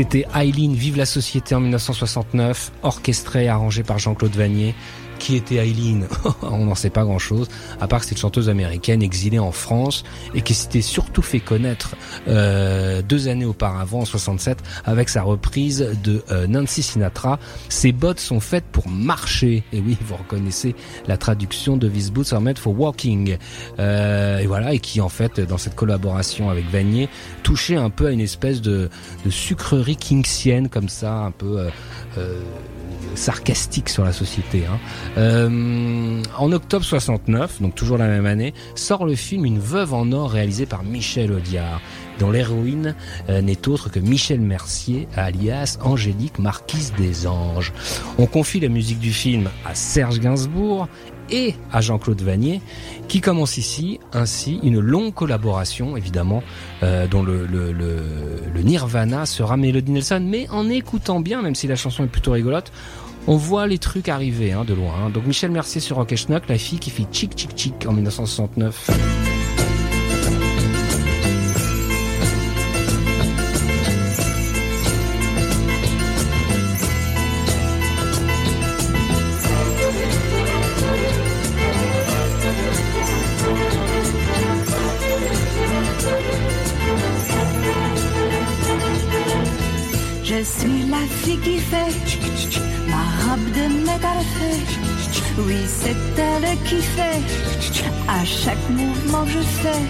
C'était 0.00 0.24
Eileen 0.34 0.72
Vive 0.72 0.96
la 0.96 1.04
société 1.04 1.54
en 1.54 1.60
1969, 1.60 2.72
orchestré 2.82 3.44
et 3.44 3.48
arrangé 3.50 3.82
par 3.82 3.98
Jean-Claude 3.98 4.34
Vanier. 4.34 4.74
Qui 5.20 5.36
était 5.36 5.56
Eileen 5.56 6.08
On 6.42 6.64
n'en 6.64 6.74
sait 6.74 6.88
pas 6.88 7.04
grand-chose, 7.04 7.48
à 7.78 7.86
part 7.86 8.00
que 8.00 8.06
c'est 8.06 8.12
une 8.12 8.16
chanteuse 8.16 8.48
américaine 8.48 9.02
exilée 9.02 9.38
en 9.38 9.52
France 9.52 10.02
et 10.34 10.40
qui 10.40 10.54
s'était 10.54 10.80
surtout 10.80 11.20
fait 11.20 11.40
connaître 11.40 11.94
euh, 12.26 13.02
deux 13.02 13.28
années 13.28 13.44
auparavant, 13.44 14.00
en 14.00 14.04
67, 14.06 14.58
avec 14.86 15.10
sa 15.10 15.22
reprise 15.22 15.86
de 16.02 16.24
euh, 16.30 16.46
Nancy 16.46 16.82
Sinatra. 16.82 17.38
Ses 17.68 17.92
bottes 17.92 18.18
sont 18.18 18.40
faites 18.40 18.64
pour 18.64 18.88
marcher. 18.88 19.62
Et 19.74 19.80
oui, 19.80 19.98
vous 20.00 20.16
reconnaissez 20.16 20.74
la 21.06 21.18
traduction 21.18 21.76
de 21.76 21.86
These 21.86 22.12
Boots 22.12 22.32
are 22.32 22.40
made 22.40 22.58
for 22.58 22.78
walking. 22.78 23.36
Euh, 23.78 24.38
et 24.38 24.46
voilà, 24.46 24.72
et 24.72 24.78
qui 24.78 25.02
en 25.02 25.10
fait, 25.10 25.38
dans 25.38 25.58
cette 25.58 25.76
collaboration 25.76 26.48
avec 26.48 26.66
Vanier, 26.70 27.10
touchait 27.42 27.76
un 27.76 27.90
peu 27.90 28.06
à 28.06 28.10
une 28.10 28.20
espèce 28.20 28.62
de, 28.62 28.88
de 29.26 29.30
sucrerie 29.30 29.96
kingsienne 29.96 30.70
comme 30.70 30.88
ça, 30.88 31.12
un 31.12 31.30
peu... 31.30 31.68
sarcastique 33.14 33.88
sur 33.88 34.04
la 34.04 34.12
société. 34.12 34.64
hein. 34.66 34.78
Euh, 35.18 36.22
en 36.38 36.52
octobre 36.52 36.84
69, 36.84 37.60
donc 37.62 37.74
toujours 37.74 37.98
la 37.98 38.06
même 38.06 38.26
année, 38.26 38.54
sort 38.74 39.06
le 39.06 39.14
film 39.14 39.44
Une 39.44 39.58
veuve 39.58 39.94
en 39.94 40.12
or 40.12 40.30
réalisé 40.30 40.66
par 40.66 40.82
Michel 40.82 41.32
Audiard, 41.32 41.80
dont 42.18 42.30
l'héroïne 42.30 42.94
euh, 43.28 43.40
n'est 43.42 43.68
autre 43.68 43.90
que 43.90 43.98
Michel 43.98 44.40
Mercier, 44.40 45.08
alias 45.16 45.78
Angélique 45.82 46.38
Marquise 46.38 46.92
des 46.96 47.26
Anges. 47.26 47.72
On 48.18 48.26
confie 48.26 48.60
la 48.60 48.68
musique 48.68 48.98
du 49.00 49.12
film 49.12 49.48
à 49.64 49.74
Serge 49.74 50.20
Gainsbourg 50.20 50.88
et 51.30 51.54
à 51.72 51.80
Jean-Claude 51.80 52.20
Vanier, 52.22 52.60
qui 53.08 53.20
commence 53.20 53.56
ici 53.56 54.00
ainsi 54.12 54.60
une 54.62 54.78
longue 54.78 55.14
collaboration, 55.14 55.96
évidemment, 55.96 56.42
euh, 56.82 57.06
dont 57.06 57.22
le, 57.22 57.46
Nirvana 58.62 59.26
sera 59.26 59.56
Melody 59.56 59.92
Nelson, 59.92 60.22
mais 60.24 60.48
en 60.50 60.68
écoutant 60.68 61.20
bien, 61.20 61.42
même 61.42 61.54
si 61.54 61.66
la 61.66 61.76
chanson 61.76 62.04
est 62.04 62.08
plutôt 62.08 62.32
rigolote, 62.32 62.72
on 63.26 63.36
voit 63.36 63.66
les 63.66 63.78
trucs 63.78 64.08
arriver 64.08 64.52
hein, 64.52 64.64
de 64.64 64.74
loin. 64.74 64.92
hein. 65.06 65.10
Donc 65.10 65.26
Michel 65.26 65.50
Mercier 65.50 65.80
sur 65.80 65.96
Rock 65.96 66.12
et 66.12 66.16
la 66.48 66.58
fille 66.58 66.78
qui 66.78 66.90
fait 66.90 67.06
Chic 67.10 67.32
Chic 67.36 67.50
Chic 67.56 67.74
en 67.86 67.92
1969. 67.92 69.49
Fille 91.22 91.38
qui 91.38 91.58
fait 91.58 91.92
ma 92.88 93.04
robe 93.24 93.46
de 93.52 93.84
métal 93.84 94.20
fait. 94.34 94.90
Oui, 95.38 95.56
c'est 95.66 95.96
elle 96.18 96.58
qui 96.64 96.82
fait 96.82 97.20
à 98.08 98.24
chaque 98.24 98.70
mouvement 98.70 99.26
je 99.26 99.40
fais. 99.60 99.82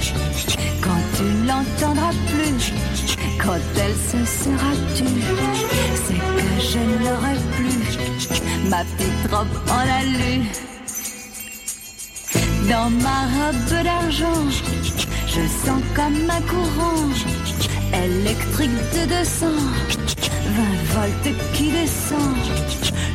Quand 0.83 1.03
tu 1.16 1.25
l'entendras 1.47 2.12
plus, 2.33 2.73
quand 3.43 3.61
elle 3.77 3.97
se 4.11 4.21
sera 4.45 4.73
tue, 4.97 5.23
c'est 6.05 6.14
que 6.14 6.51
je 6.71 6.79
n'aurai 7.03 7.37
plus 7.57 7.81
ma 8.68 8.85
petite 8.85 9.33
robe 9.33 9.57
en 9.68 9.85
alu. 10.01 10.43
Dans 12.68 12.91
ma 12.91 13.21
robe 13.37 13.85
d'argent, 13.85 14.45
je 15.27 15.41
sens 15.64 15.83
comme 15.95 16.31
un 16.31 16.43
courant 16.43 17.09
électrique 17.93 18.71
de 18.95 19.09
200. 19.09 19.47
20 20.95 21.01
volts 21.01 21.53
qui 21.53 21.70
descend 21.70 22.36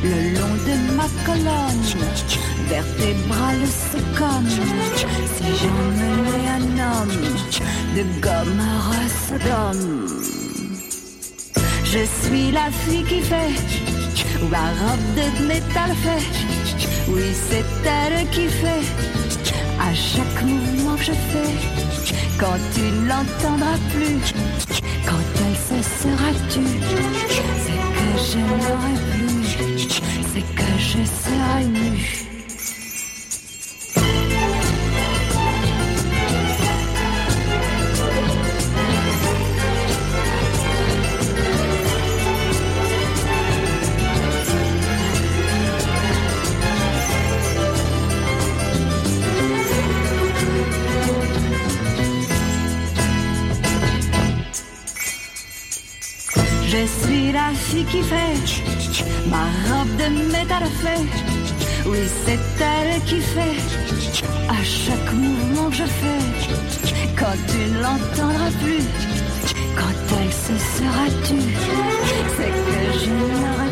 le 0.02 0.38
long 0.38 0.54
de 0.68 0.76
ma 0.94 1.08
colonne. 1.24 1.84
Vertébrale 2.68 3.66
c'est 3.66 4.18
comme 4.18 4.48
si 4.48 5.46
j'emmenais 5.60 6.48
un 6.58 6.66
homme 6.92 7.18
de 7.96 8.02
Gomorrhe 8.20 8.92
à 8.92 9.08
Sodome 9.28 10.06
je 11.84 12.04
suis 12.26 12.50
la 12.50 12.68
fille 12.70 13.04
qui 13.04 13.20
fait 13.22 13.54
ma 14.50 14.66
robe 14.80 15.08
de 15.16 15.46
métal 15.46 15.90
fait. 16.02 16.26
Oui 17.08 17.32
c'est 17.48 17.64
elle 17.84 18.28
qui 18.30 18.48
fait. 18.48 18.86
À 19.80 19.94
chaque 19.94 20.42
mouvement 20.42 20.96
que 20.96 21.04
je 21.04 21.12
fais 21.12 21.54
quand 22.38 22.58
tu 22.74 22.82
l'entendras 23.08 23.78
plus 23.94 24.20
quand 25.06 25.26
elle 25.44 25.56
se 25.56 25.88
sera 26.02 26.30
tue, 26.50 26.80
c'est 27.64 27.82
que 27.96 28.08
je 28.28 28.38
n'aurai 28.38 28.96
plus, 29.12 29.46
c'est 30.32 30.54
que 30.54 30.70
je 30.78 31.04
serai 31.04 31.64
nue. 31.64 32.25
Qui 57.84 58.02
fait 58.02 59.28
ma 59.28 59.44
robe 59.68 59.96
de 59.96 60.32
métal 60.32 60.64
fait. 60.82 61.04
Oui, 61.86 61.98
c'est 62.24 62.38
elle 62.60 63.02
qui 63.04 63.20
fait 63.20 63.58
à 64.48 64.62
chaque 64.64 65.12
mouvement 65.12 65.68
que 65.70 65.76
je 65.76 65.84
fais. 65.84 66.22
Quand 67.18 67.36
tu 67.48 67.58
ne 67.70 67.82
l'entendras 67.82 68.50
plus, 68.62 68.84
quand 69.76 70.16
elle 70.18 70.32
se 70.32 70.56
sera 70.74 71.06
tue, 71.26 71.54
c'est 72.36 72.52
que 72.66 72.80
je 73.00 73.10
n'aurai 73.10 73.70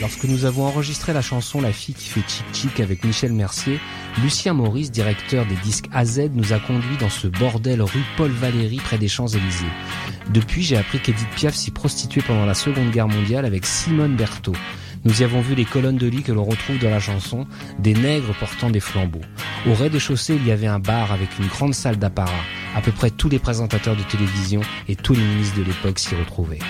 Lorsque 0.00 0.24
nous 0.24 0.44
avons 0.44 0.64
enregistré 0.64 1.12
la 1.12 1.22
chanson 1.22 1.60
La 1.60 1.72
fille 1.72 1.94
qui 1.94 2.08
fait 2.08 2.22
Chic 2.26 2.44
Chic 2.52 2.80
avec 2.80 3.04
Michel 3.04 3.32
Mercier, 3.32 3.80
Lucien 4.22 4.54
Maurice, 4.54 4.90
directeur 4.90 5.44
des 5.46 5.56
disques 5.56 5.88
AZ, 5.92 6.20
nous 6.34 6.52
a 6.52 6.58
conduits 6.58 6.96
dans 6.98 7.08
ce 7.08 7.26
bordel 7.26 7.82
rue 7.82 8.04
Paul 8.16 8.30
Valéry 8.30 8.76
près 8.76 8.98
des 8.98 9.08
Champs-Élysées. 9.08 9.64
Depuis, 10.32 10.62
j'ai 10.62 10.76
appris 10.76 11.00
qu'Edith 11.00 11.28
Piaf 11.34 11.54
s'y 11.54 11.70
prostituait 11.70 12.22
pendant 12.22 12.46
la 12.46 12.54
Seconde 12.54 12.90
Guerre 12.90 13.08
mondiale 13.08 13.44
avec 13.44 13.66
Simone 13.66 14.16
Berthaud. 14.16 14.56
Nous 15.04 15.22
y 15.22 15.24
avons 15.24 15.40
vu 15.40 15.54
les 15.54 15.64
colonnes 15.64 15.96
de 15.96 16.06
lit 16.06 16.22
que 16.22 16.32
l'on 16.32 16.44
retrouve 16.44 16.78
dans 16.78 16.90
la 16.90 17.00
chanson, 17.00 17.46
des 17.78 17.94
nègres 17.94 18.34
portant 18.38 18.70
des 18.70 18.80
flambeaux. 18.80 19.22
Au 19.66 19.74
rez-de-chaussée, 19.74 20.36
il 20.36 20.46
y 20.46 20.52
avait 20.52 20.66
un 20.66 20.78
bar 20.78 21.10
avec 21.10 21.38
une 21.38 21.46
grande 21.46 21.74
salle 21.74 21.96
d'apparat. 21.96 22.44
à 22.76 22.80
peu 22.82 22.92
près 22.92 23.10
tous 23.10 23.28
les 23.28 23.40
présentateurs 23.40 23.96
de 23.96 24.02
télévision 24.02 24.60
et 24.88 24.94
tous 24.94 25.14
les 25.14 25.22
ministres 25.22 25.58
de 25.58 25.64
l'époque 25.64 25.98
s'y 25.98 26.14
retrouvaient. 26.14 26.60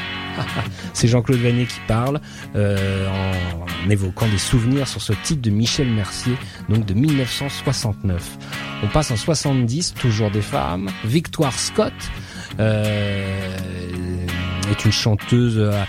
C'est 0.93 1.09
Jean-Claude 1.09 1.39
Vanier 1.39 1.67
qui 1.67 1.81
parle 1.87 2.21
euh, 2.57 3.09
en 3.09 3.91
évoquant 3.91 4.29
des 4.29 4.39
souvenirs 4.39 4.89
sur 4.89 5.01
ce 5.01 5.13
titre 5.13 5.43
de 5.43 5.51
Michel 5.51 5.89
Mercier, 5.89 6.35
donc 6.69 6.87
de 6.87 6.95
1969. 6.95 8.39
On 8.83 8.89
passe 8.89 9.11
en 9.11 9.17
70, 9.17 9.95
toujours 9.95 10.31
des 10.31 10.43
femmes. 10.43 10.91
Victoire 11.05 11.59
Scott 11.59 11.93
euh, 12.59 13.57
est 14.71 14.85
une 14.85 14.93
chanteuse 14.93 15.59
euh, 15.59 15.83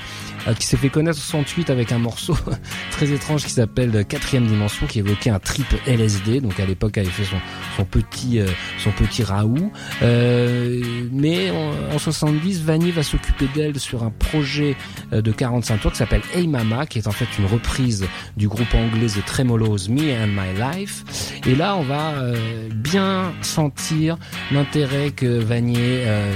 qui 0.57 0.65
s'est 0.65 0.77
fait 0.77 0.89
connaître 0.89 1.17
en 1.17 1.21
68 1.21 1.69
avec 1.69 1.91
un 1.91 1.99
morceau 1.99 2.35
très 2.91 3.11
étrange 3.11 3.43
qui 3.43 3.51
s'appelle 3.51 4.05
Quatrième 4.05 4.47
Dimension, 4.47 4.87
qui 4.87 4.99
évoquait 4.99 5.29
un 5.29 5.39
trip 5.39 5.67
LSD. 5.85 6.41
Donc 6.41 6.59
à 6.59 6.65
l'époque, 6.65 6.97
avait 6.97 7.09
fait 7.09 7.23
son, 7.23 7.37
son 7.77 7.85
petit 7.85 8.39
euh, 8.39 8.47
son 8.79 8.91
petit 8.91 9.23
Raoult. 9.23 9.71
Euh, 10.01 10.81
mais 11.11 11.51
en, 11.51 11.95
en 11.95 11.99
70, 11.99 12.63
Vanny 12.63 12.91
va 12.91 13.03
s'occuper 13.03 13.47
d'elle 13.53 13.79
sur 13.79 14.03
un 14.03 14.09
projet 14.09 14.75
euh, 15.13 15.21
de 15.21 15.31
45 15.31 15.81
tours 15.81 15.91
qui 15.91 15.97
s'appelle 15.97 16.21
Hey 16.33 16.47
Mama, 16.47 16.85
qui 16.85 16.99
est 16.99 17.07
en 17.07 17.11
fait 17.11 17.27
une 17.37 17.45
reprise 17.45 18.05
du 18.37 18.47
groupe 18.47 18.73
anglais 18.73 19.07
The 19.07 19.25
Tremolos 19.25 19.89
Me 19.89 20.13
and 20.13 20.27
My 20.27 20.53
Life. 20.57 21.03
Et 21.45 21.55
là, 21.55 21.75
on 21.75 21.83
va 21.83 22.13
euh, 22.13 22.69
bien 22.73 23.33
sentir 23.41 24.17
l'intérêt 24.51 25.11
que 25.11 25.39
Vanier 25.39 26.03
euh, 26.05 26.33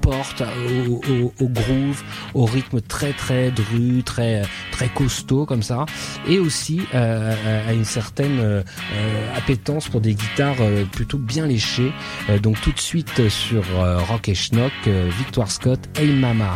porte 0.00 0.42
au, 0.42 1.00
au, 1.10 1.32
au 1.40 1.48
groove, 1.48 2.02
au 2.34 2.44
rythme 2.44 2.80
très 2.80 3.12
très 3.12 3.23
dru, 3.32 4.02
très 4.04 4.42
très 4.70 4.88
costaud 4.88 5.46
comme 5.46 5.62
ça, 5.62 5.86
et 6.28 6.38
aussi 6.38 6.80
euh, 6.94 7.68
à 7.68 7.72
une 7.72 7.84
certaine 7.84 8.38
euh, 8.40 8.62
euh, 8.94 9.36
appétence 9.36 9.88
pour 9.88 10.00
des 10.00 10.14
guitares 10.14 10.56
euh, 10.60 10.84
plutôt 10.84 11.18
bien 11.18 11.46
léchées. 11.46 11.92
Euh, 12.28 12.38
donc 12.38 12.60
tout 12.60 12.72
de 12.72 12.80
suite 12.80 13.20
euh, 13.20 13.28
sur 13.28 13.64
euh, 13.80 13.98
Rock 13.98 14.28
et 14.28 14.34
Schnock, 14.34 14.72
euh, 14.86 15.10
Victoire 15.18 15.50
Scott, 15.50 15.80
Hey 15.96 16.12
Mama. 16.12 16.54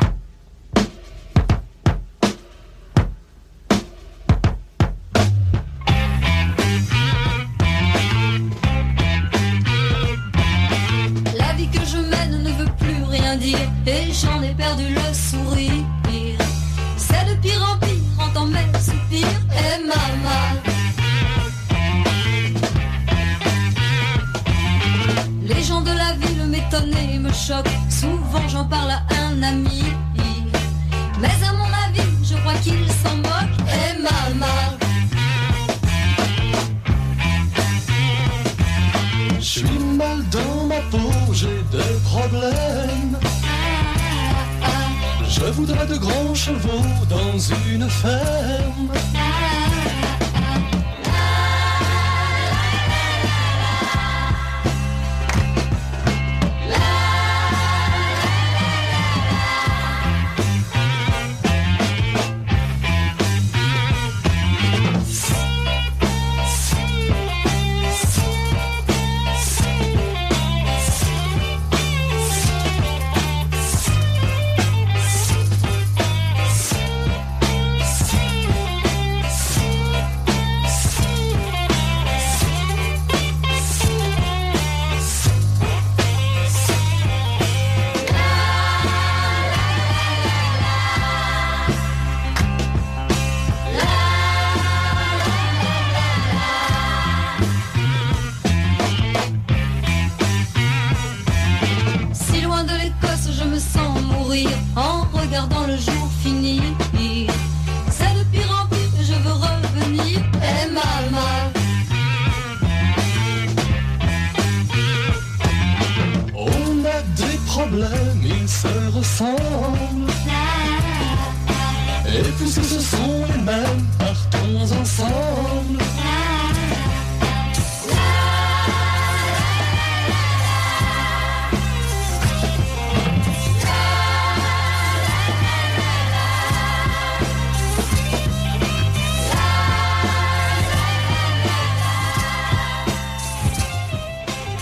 Me 26.86 27.32
choquent. 27.32 27.68
Souvent 27.88 28.48
j'en 28.48 28.64
parle 28.64 28.90
à 28.90 29.02
un 29.28 29.42
ami. 29.42 29.82
Mais 31.20 31.28
à 31.48 31.52
mon 31.52 31.64
avis, 31.64 32.10
je 32.22 32.36
crois 32.36 32.54
qu'il 32.62 32.86
s'en 33.02 33.16
moque. 33.16 33.56
Et 33.68 34.00
maman. 34.00 34.46
Je 39.38 39.44
suis 39.44 39.78
mal 39.96 40.22
dans 40.30 40.66
ma 40.66 40.80
peau, 40.90 41.32
j'ai 41.32 41.62
des 41.72 41.94
problèmes. 42.04 43.18
Je 45.28 45.44
voudrais 45.52 45.86
de 45.86 45.96
grands 45.96 46.34
chevaux 46.34 46.84
dans 47.08 47.38
une 47.72 47.88
ferme. 47.88 49.17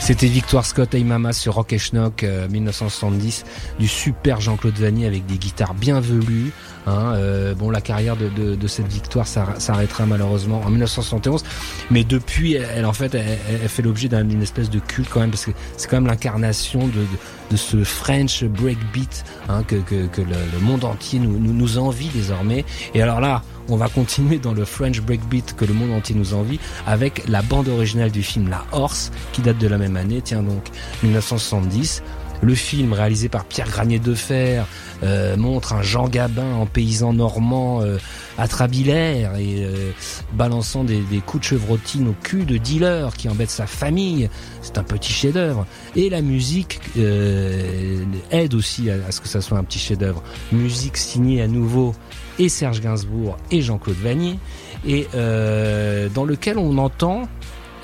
C'était 0.07 0.29
Victoire 0.29 0.65
Scott 0.65 0.95
et 0.95 1.03
Mama 1.03 1.33
sur 1.33 1.55
Rock 1.55 1.73
et 1.73 1.79
Schnock 1.79 2.23
euh, 2.23 2.47
1970 2.49 3.45
du 3.81 3.89
super 3.89 4.41
Jean-Claude 4.41 4.79
Vanny 4.79 5.05
avec 5.05 5.27
des 5.27 5.37
guitares 5.37 5.75
bien 5.75 5.99
velues. 5.99 6.53
Hein, 6.87 7.15
euh, 7.17 7.57
bon, 7.57 7.71
la 7.71 7.81
carrière 7.81 8.17
de, 8.17 8.29
de, 8.29 8.55
de 8.55 8.67
cette 8.69 8.87
victoire 8.87 9.27
s'arr- 9.27 9.59
s'arrêtera 9.59 10.07
malheureusement 10.07 10.61
en 10.65 10.71
1971, 10.71 11.43
mais 11.91 12.05
depuis, 12.05 12.55
elle, 12.55 12.87
en 12.87 12.93
fait, 12.93 13.17
elle, 13.17 13.37
elle 13.61 13.69
fait 13.69 13.83
l'objet 13.83 14.07
d'un- 14.07 14.23
d'une 14.23 14.43
espèce 14.43 14.71
de 14.71 14.79
culte 14.79 15.09
quand 15.11 15.19
même 15.19 15.31
parce 15.31 15.45
que 15.47 15.51
c'est 15.77 15.89
quand 15.91 15.97
même 15.97 16.07
l'incarnation 16.07 16.87
de, 16.87 16.93
de, 16.93 17.07
de 17.51 17.57
ce 17.57 17.83
French 17.83 18.45
breakbeat 18.45 19.25
hein, 19.49 19.65
que, 19.65 19.75
que, 19.75 20.07
que 20.07 20.21
le, 20.23 20.37
le 20.53 20.59
monde 20.61 20.85
entier 20.85 21.19
nous, 21.19 21.37
nous, 21.37 21.53
nous 21.53 21.79
envie 21.79 22.11
désormais. 22.11 22.65
Et 22.95 23.03
alors 23.03 23.21
là, 23.21 23.43
on 23.69 23.77
va 23.77 23.89
continuer 23.89 24.39
dans 24.39 24.53
le 24.53 24.65
French 24.65 25.01
breakbeat 25.01 25.55
que 25.57 25.65
le 25.65 25.75
monde 25.75 25.93
entier 25.93 26.15
nous 26.15 26.35
envie 26.35 26.61
avec 26.87 27.27
la 27.29 27.43
bande 27.43 27.69
originale 27.69 28.11
du 28.11 28.23
film 28.23 28.49
La 28.49 28.65
Horse 28.73 29.11
qui 29.33 29.43
date 29.43 29.59
de 29.59 29.69
la 29.69 29.79
même 29.79 29.97
année, 29.97 30.21
tiens 30.23 30.43
donc 30.43 30.69
1970. 31.03 32.03
Le 32.43 32.55
film 32.55 32.93
réalisé 32.93 33.31
par 33.31 33.47
Pierre 33.47 33.69
Granier 33.69 33.99
de 33.99 34.15
Fer 34.15 34.67
euh, 35.03 35.39
montre 35.39 35.73
un 35.73 35.81
Jean 35.81 36.07
Gabin 36.07 36.55
en 36.55 36.67
paysan 36.67 37.15
normand 37.15 37.81
euh, 37.81 37.97
atrabilaire 38.37 39.37
et 39.37 39.65
euh, 39.65 39.91
balançant 40.35 40.85
des, 40.85 41.03
coups 41.25 41.41
de 41.41 41.49
chevrotine 41.49 42.09
au 42.09 42.15
cul 42.23 42.45
de 42.45 42.59
dealer 42.59 43.17
qui 43.17 43.31
embête 43.31 43.51
sa 43.51 43.67
famille. 43.67 44.29
C'est 44.61 44.77
un 44.77 44.83
petit 44.83 45.13
chef-d'œuvre. 45.13 45.67
Et 45.95 46.11
la 46.11 46.21
musique 46.21 46.79
euh, 46.99 48.05
aide 48.31 48.53
aussi 48.53 48.91
à, 48.91 48.97
à 49.09 49.13
ce 49.13 49.23
que 49.23 49.29
ça 49.29 49.41
soit 49.41 49.57
un 49.57 49.65
petit 49.65 49.79
chef-d'œuvre. 49.79 50.23
Musique 50.53 50.99
signée 50.99 51.41
à 51.41 51.49
nouveau 51.49 51.95
et 52.39 52.49
Serge 52.49 52.81
Gainsbourg 52.81 53.37
et 53.51 53.63
Jean-Claude 53.63 53.97
Vanier 53.97 54.39
et 54.87 55.07
euh, 55.15 56.09
dans 56.09 56.25
lequel 56.25 56.59
on 56.59 56.79
entend 56.79 57.29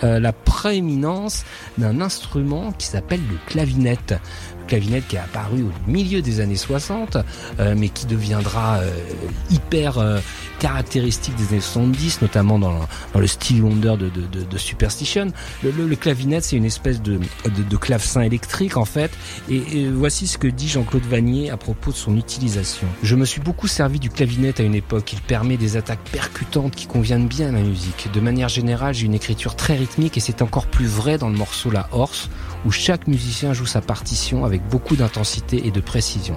euh, 0.05 0.19
la 0.19 0.33
prééminence 0.33 1.45
d'un 1.79 2.01
instrument 2.01 2.73
qui 2.73 2.87
s'appelle 2.87 3.21
le 3.31 3.37
clavinette. 3.47 4.15
Le 4.61 4.67
clavinette 4.67 5.07
qui 5.09 5.17
est 5.17 5.21
apparu 5.21 5.63
au 5.63 5.91
milieu 5.91 6.23
des 6.23 6.41
années 6.41 6.57
60, 6.57 7.19
euh, 7.61 7.75
mais 7.77 7.89
qui 7.89 8.07
deviendra 8.07 8.81
hyper 9.51 9.99
euh, 10.65 10.69
caractéristique 10.69 11.35
des 11.37 11.49
années 11.49 11.61
70, 11.61 12.23
notamment 12.23 12.59
dans, 12.59 12.75
le 13.15 13.27
style 13.27 13.63
Wonder 13.63 13.95
de, 13.99 14.59
Superstition. 14.59 15.29
Le, 15.63 15.71
le, 15.71 15.97
clavinette, 15.97 16.45
c'est 16.45 16.57
une 16.57 16.65
espèce 16.65 17.03
de, 17.03 17.21
clavecin 17.81 18.23
électrique 18.23 18.77
en 18.77 18.85
fait. 18.85 19.11
Et, 19.49 19.89
voici 19.89 20.27
ce 20.27 20.39
que 20.39 20.49
dit 20.49 20.69
Jean-Claude 20.69 21.05
Vanier 21.05 21.51
à 21.51 21.57
propos 21.57 21.91
de 21.91 21.97
son 21.97 22.17
utilisation. 22.17 22.87
Je 23.03 23.17
me 23.17 23.25
suis 23.25 23.41
beaucoup 23.41 23.67
servi 23.69 23.99
du 23.99 24.11
clavinette 24.11 24.61
à 24.61 24.63
une 24.63 24.75
époque. 24.75 25.13
Il 25.13 25.21
permet 25.21 25.57
des 25.57 25.77
attaques 25.77 26.05
percutantes 26.11 26.75
qui 26.75 26.87
conviennent 26.87 27.29
bien 27.29 27.49
à 27.49 27.53
ma 27.53 27.61
musique. 27.61 28.09
De 28.13 28.21
manière 28.21 28.49
générale, 28.49 28.95
j'ai 28.95 29.07
une 29.07 29.15
écriture 29.15 29.57
très 29.57 29.77
rythmique 29.77 30.17
et 30.17 30.21
c'est 30.21 30.43
encore 30.43 30.67
plus 30.67 30.87
vrai 30.87 31.19
dans 31.19 31.29
le 31.29 31.37
morceau 31.37 31.71
La 31.71 31.89
Horse 31.93 32.29
où 32.65 32.71
chaque 32.71 33.09
musicien 33.09 33.53
joue 33.53 33.67
sa 33.67 33.81
partition 33.81 34.45
avec 34.45 34.67
beaucoup 34.69 34.97
d'intensité 34.97 35.67
et 35.67 35.71
de 35.71 35.81
précision. 35.81 36.37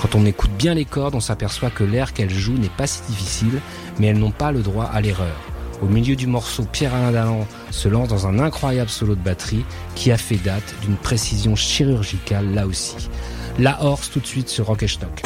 Quand 0.00 0.14
on 0.14 0.26
écoute 0.26 0.50
bien 0.58 0.74
les 0.74 0.84
cordes, 0.84 1.14
on 1.14 1.20
s'aperçoit 1.20 1.70
que 1.70 1.84
l'air 1.84 2.12
qu'elles 2.12 2.34
jouent 2.34 2.58
n'est 2.58 2.68
pas 2.68 2.86
si 2.86 3.02
difficile, 3.02 3.59
mais 3.98 4.08
elles 4.08 4.18
n'ont 4.18 4.30
pas 4.30 4.52
le 4.52 4.60
droit 4.60 4.84
à 4.84 5.00
l'erreur. 5.00 5.36
Au 5.82 5.86
milieu 5.86 6.14
du 6.14 6.26
morceau, 6.26 6.64
Pierre-Alain 6.70 7.12
Dalland 7.12 7.46
se 7.70 7.88
lance 7.88 8.08
dans 8.08 8.26
un 8.26 8.38
incroyable 8.38 8.90
solo 8.90 9.14
de 9.14 9.20
batterie 9.20 9.64
qui 9.94 10.12
a 10.12 10.18
fait 10.18 10.36
date 10.36 10.74
d'une 10.82 10.96
précision 10.96 11.56
chirurgicale 11.56 12.52
là 12.52 12.66
aussi. 12.66 12.96
La 13.58 13.82
Horse 13.82 14.10
tout 14.10 14.20
de 14.20 14.26
suite 14.26 14.48
sur 14.48 14.66
Rock 14.66 14.82
et 14.82 14.88
Schnock. 14.88 15.22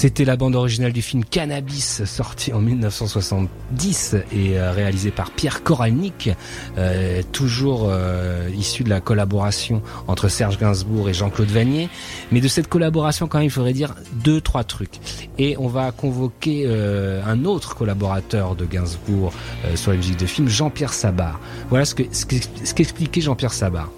C'était 0.00 0.24
la 0.24 0.36
bande 0.36 0.56
originale 0.56 0.94
du 0.94 1.02
film 1.02 1.26
Cannabis, 1.26 2.04
sorti 2.06 2.54
en 2.54 2.60
1970 2.60 4.16
et 4.32 4.58
euh, 4.58 4.72
réalisé 4.72 5.10
par 5.10 5.30
Pierre 5.30 5.62
Koralnik, 5.62 6.30
euh, 6.78 7.20
toujours 7.32 7.88
euh, 7.90 8.48
issu 8.56 8.82
de 8.82 8.88
la 8.88 9.02
collaboration 9.02 9.82
entre 10.08 10.28
Serge 10.28 10.58
Gainsbourg 10.58 11.10
et 11.10 11.12
Jean-Claude 11.12 11.50
Vanier. 11.50 11.90
Mais 12.32 12.40
de 12.40 12.48
cette 12.48 12.66
collaboration, 12.66 13.28
quand 13.28 13.40
même, 13.40 13.48
il 13.48 13.50
faudrait 13.50 13.74
dire 13.74 13.94
deux, 14.24 14.40
trois 14.40 14.64
trucs. 14.64 15.00
Et 15.36 15.56
on 15.58 15.68
va 15.68 15.92
convoquer 15.92 16.62
euh, 16.64 17.22
un 17.26 17.44
autre 17.44 17.74
collaborateur 17.74 18.56
de 18.56 18.64
Gainsbourg 18.64 19.34
euh, 19.66 19.76
sur 19.76 19.90
les 19.90 19.98
musiques 19.98 20.18
de 20.18 20.24
film, 20.24 20.48
Jean-Pierre 20.48 20.94
Sabar. 20.94 21.38
Voilà 21.68 21.84
ce 21.84 21.94
que 21.94 22.04
ce 22.10 22.24
qu'expliquait 22.72 23.20
Jean-Pierre 23.20 23.52
Sabar. 23.52 23.90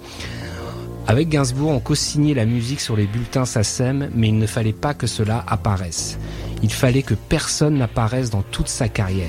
Avec 1.05 1.27
Gainsbourg, 1.27 1.69
on 1.69 1.79
co-signait 1.81 2.33
la 2.33 2.45
musique 2.45 2.79
sur 2.79 2.95
les 2.95 3.07
bulletins 3.07 3.43
SACEM, 3.43 4.09
mais 4.15 4.29
il 4.29 4.37
ne 4.37 4.47
fallait 4.47 4.71
pas 4.71 4.93
que 4.93 5.05
cela 5.05 5.43
apparaisse. 5.47 6.17
Il 6.63 6.71
fallait 6.71 7.03
que 7.03 7.13
personne 7.13 7.77
n'apparaisse 7.77 8.29
dans 8.29 8.41
toute 8.41 8.69
sa 8.69 8.87
carrière. 8.87 9.27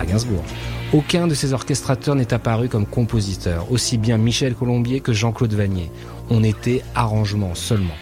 À 0.00 0.06
Gainsbourg. 0.06 0.42
Aucun 0.92 1.28
de 1.28 1.34
ses 1.34 1.52
orchestrateurs 1.52 2.16
n'est 2.16 2.34
apparu 2.34 2.68
comme 2.68 2.84
compositeur, 2.84 3.70
aussi 3.70 3.96
bien 3.96 4.18
Michel 4.18 4.54
Colombier 4.54 4.98
que 4.98 5.12
Jean-Claude 5.12 5.54
Vanier. 5.54 5.88
On 6.30 6.42
était 6.42 6.82
arrangement 6.96 7.54
seulement. 7.54 7.94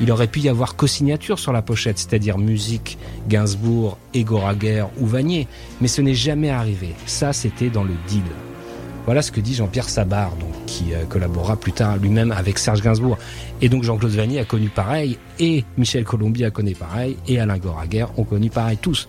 Il 0.00 0.12
aurait 0.12 0.28
pu 0.28 0.40
y 0.40 0.48
avoir 0.48 0.76
co-signature 0.76 1.40
sur 1.40 1.52
la 1.52 1.62
pochette, 1.62 1.98
c'est-à-dire 1.98 2.38
musique, 2.38 2.96
Gainsbourg, 3.28 3.98
Egoraguer 4.14 4.84
ou 5.00 5.06
Vanier, 5.06 5.48
mais 5.80 5.88
ce 5.88 6.00
n'est 6.00 6.14
jamais 6.14 6.50
arrivé. 6.50 6.94
Ça, 7.06 7.32
c'était 7.32 7.70
dans 7.70 7.84
le 7.84 7.94
deal. 8.06 8.22
Voilà 9.04 9.20
ce 9.22 9.32
que 9.32 9.40
dit 9.40 9.54
Jean-Pierre 9.54 9.88
Sabar, 9.88 10.30
qui 10.66 10.94
euh, 10.94 11.04
collabora 11.08 11.56
plus 11.56 11.72
tard 11.72 11.96
lui-même 11.96 12.30
avec 12.30 12.58
Serge 12.58 12.82
Gainsbourg. 12.82 13.18
Et 13.60 13.68
donc 13.68 13.82
Jean-Claude 13.82 14.12
Vanier 14.12 14.38
a 14.38 14.44
connu 14.44 14.68
pareil, 14.68 15.18
et 15.40 15.64
Michel 15.76 16.04
Colombier 16.04 16.46
a 16.46 16.50
connu 16.50 16.74
pareil, 16.74 17.16
et 17.26 17.40
Alain 17.40 17.58
Goraguer 17.58 18.06
ont 18.16 18.24
connu 18.24 18.48
pareil 18.48 18.76
tous. 18.80 19.08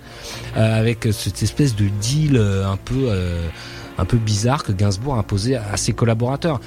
Euh, 0.58 0.80
avec 0.80 1.08
cette 1.12 1.42
espèce 1.44 1.76
de 1.76 1.88
deal 2.02 2.38
euh, 2.38 2.68
un 2.68 2.78
peu 2.78 3.06
euh, 3.10 3.48
bizarre 4.14 4.64
que 4.64 4.72
Gainsbourg 4.72 5.16
a 5.16 5.20
imposé 5.20 5.56
à, 5.56 5.78
ses 5.78 5.94
collaborateurs. 5.94 6.60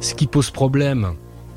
Ce 0.00 0.14
qui 0.14 0.26
pose 0.26 0.50
problème 0.50 1.08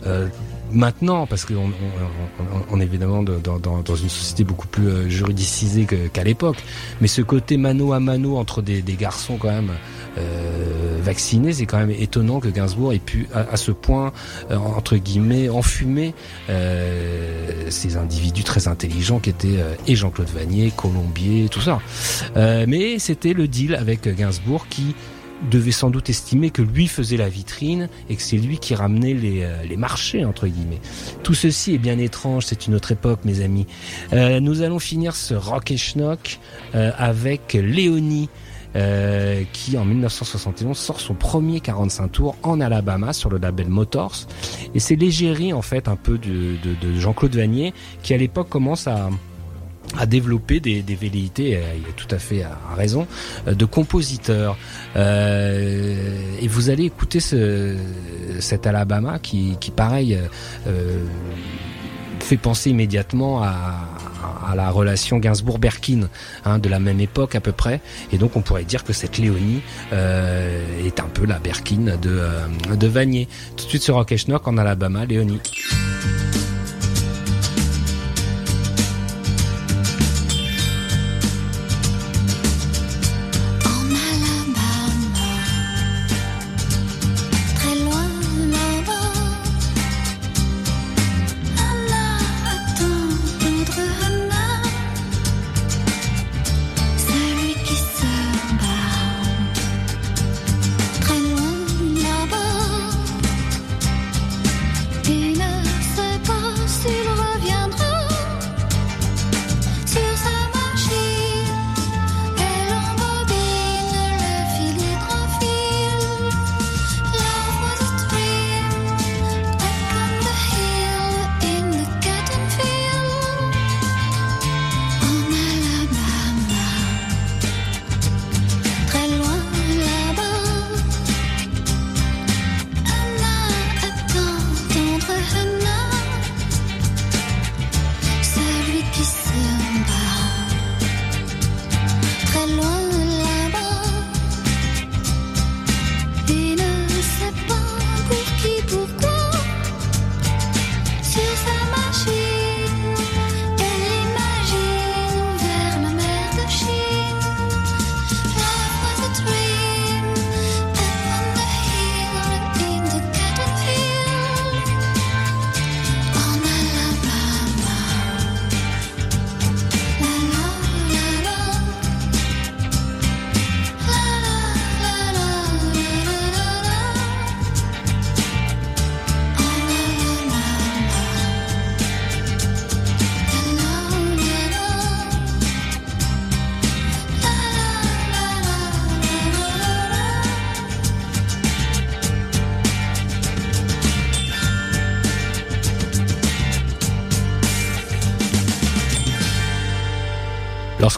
euh, 0.05 0.28
maintenant, 0.72 1.28
parce 1.28 1.45
qu'on 1.45 1.55
on, 1.55 1.59
on- 1.59 2.55
on- 2.57 2.66
on 2.72 2.80
est 2.82 2.84
évidemment 2.84 3.24
de- 3.24 3.38
dans, 3.39 3.59
une 3.95 4.09
société 4.09 4.43
beaucoup 4.43 4.68
plus 4.68 4.88
euh, 4.88 5.07
juridicisée 5.09 5.86
qu'à 6.11 6.24
l'époque, 6.24 6.57
mais 6.99 7.07
ce 7.07 7.22
côté 7.22 7.57
mano 7.57 7.93
à 7.93 7.99
mano 7.99 8.36
entre 8.38 8.61
des, 8.61 8.82
garçons 8.95 9.38
quand 9.38 9.49
même 9.51 9.72
euh, 10.18 10.82
vaccinés, 11.04 11.54
c'est 11.54 11.66
quand 11.66 11.78
même 11.78 11.91
étonnant 11.91 12.39
que 12.39 12.47
Gainsbourg 12.47 12.93
ait 12.93 12.99
pu 12.99 13.28
à, 13.34 13.58
ce 13.58 13.72
point, 13.72 14.12
euh, 14.49 14.58
entre 14.58 14.97
guillemets, 14.97 15.49
enfumer 15.49 16.16
euh, 16.49 17.70
ces 17.70 17.97
individus 17.97 18.43
très 18.43 18.68
intelligents 18.68 19.20
qui 19.20 19.30
étaient 19.30 19.60
euh, 19.60 19.76
et 19.88 19.95
Jean-Claude 19.95 20.30
Vanier, 20.30 20.72
Colombier, 20.76 21.49
tout 21.49 21.62
ça. 21.62 21.80
Mais 22.36 22.97
c'était 22.99 23.34
le 23.34 23.47
deal 23.47 23.76
avec 23.76 24.08
Gainsbourg 24.08 24.68
qui 24.70 24.95
devait 25.51 25.72
sans 25.72 25.89
doute 25.89 26.10
estimer 26.10 26.51
que 26.51 26.62
lui 26.62 26.88
faisait 26.88 27.18
la 27.18 27.28
vitrine 27.28 27.89
et 28.10 28.16
que 28.16 28.22
c'est 28.22 28.38
lui 28.38 28.58
qui 28.60 28.76
ramenait 28.76 29.14
les, 29.14 29.47
les 29.68 29.76
marchés 29.76 30.24
entre 30.24 30.47
guillemets. 30.47 30.80
Tout 31.22 31.34
ceci 31.34 31.74
est 31.74 31.80
bien 31.80 31.97
étrange, 31.97 32.45
c'est 32.45 32.68
une 32.68 32.76
autre 32.76 32.93
époque 32.93 33.20
mes 33.26 33.41
amis. 33.41 33.68
Nous 34.14 34.62
allons 34.62 34.80
finir 34.80 35.16
ce 35.16 35.34
rock 35.34 35.72
et 35.72 35.78
schnock 35.78 36.39
avec 36.74 37.54
Léonie 37.54 38.30
euh, 38.76 39.43
qui 39.53 39.78
en 39.78 39.86
1971 39.86 40.78
sort 40.78 40.99
son 40.99 41.13
premier 41.13 41.59
45 41.59 42.11
tours 42.11 42.36
en 42.43 42.59
Alabama 42.61 43.13
sur 43.13 43.30
le 43.30 43.38
label 43.38 43.67
Motors 43.69 44.28
et 44.74 44.80
c'est 44.80 44.95
l'égérie 44.95 45.53
en 45.53 45.61
fait 45.61 45.88
un 45.88 45.95
peu 45.95 46.17
de, 46.17 46.55
de, 46.63 46.76
de 46.82 46.99
Jean-Claude 46.99 47.36
Vanier 47.36 47.74
qui 48.01 48.13
à 48.13 48.17
l'époque 48.17 48.49
commence 48.49 48.88
à 48.88 50.05
développer 50.05 50.59
des, 50.59 50.82
velléités, 50.95 51.55
euh, 51.55 51.61
il 51.78 51.88
a 51.88 51.93
tout 51.95 52.07
à 52.09 52.17
fait 52.17 52.43
à 52.43 52.57
à 52.71 52.76
raison, 52.76 53.07
euh, 53.47 53.53
de 53.53 53.65
compositeurs. 53.65 54.57
Euh, 54.95 56.38
et 56.41 56.47
vous 56.47 56.69
allez 56.69 56.86
écouter 56.86 57.19
ce, 57.19 57.76
cet 58.39 58.67
Alabama 58.67 59.19
qui, 59.19 59.57
pareil, 59.76 60.15
euh, 60.15 60.28
euh, 60.67 61.05
fait 62.19 62.38
penser 62.38 62.69
immédiatement 62.69 63.43
à, 63.43 63.88
à 64.47 64.55
la 64.55 64.69
relation 64.69 65.17
Gainsbourg-Berkin, 65.17 66.09
hein, 66.45 66.59
de 66.59 66.69
la 66.69 66.80
même 66.80 66.99
époque 66.99 67.36
à 67.36 67.41
peu 67.41 67.51
près. 67.51 67.82
Et 68.11 68.17
donc 68.17 68.36
on 68.36 68.41
pourrait 68.41 68.63
dire 68.63 68.84
que 68.84 68.93
cette 68.93 69.17
Léonie 69.17 69.61
euh, 69.91 70.86
est 70.86 70.99
un 70.99 71.07
peu 71.07 71.26
la 71.26 71.39
Berkin 71.39 71.97
de, 72.01 72.09
euh, 72.09 72.76
de 72.76 72.88
Vanier. 72.88 73.28
Tout 73.57 73.65
de 73.65 73.69
suite 73.69 73.84
sur 73.84 73.95
Rock 73.95 74.15
Schnock 74.15 74.47
en 74.47 74.57
Alabama, 74.57 75.05
Léonie. 75.05 75.39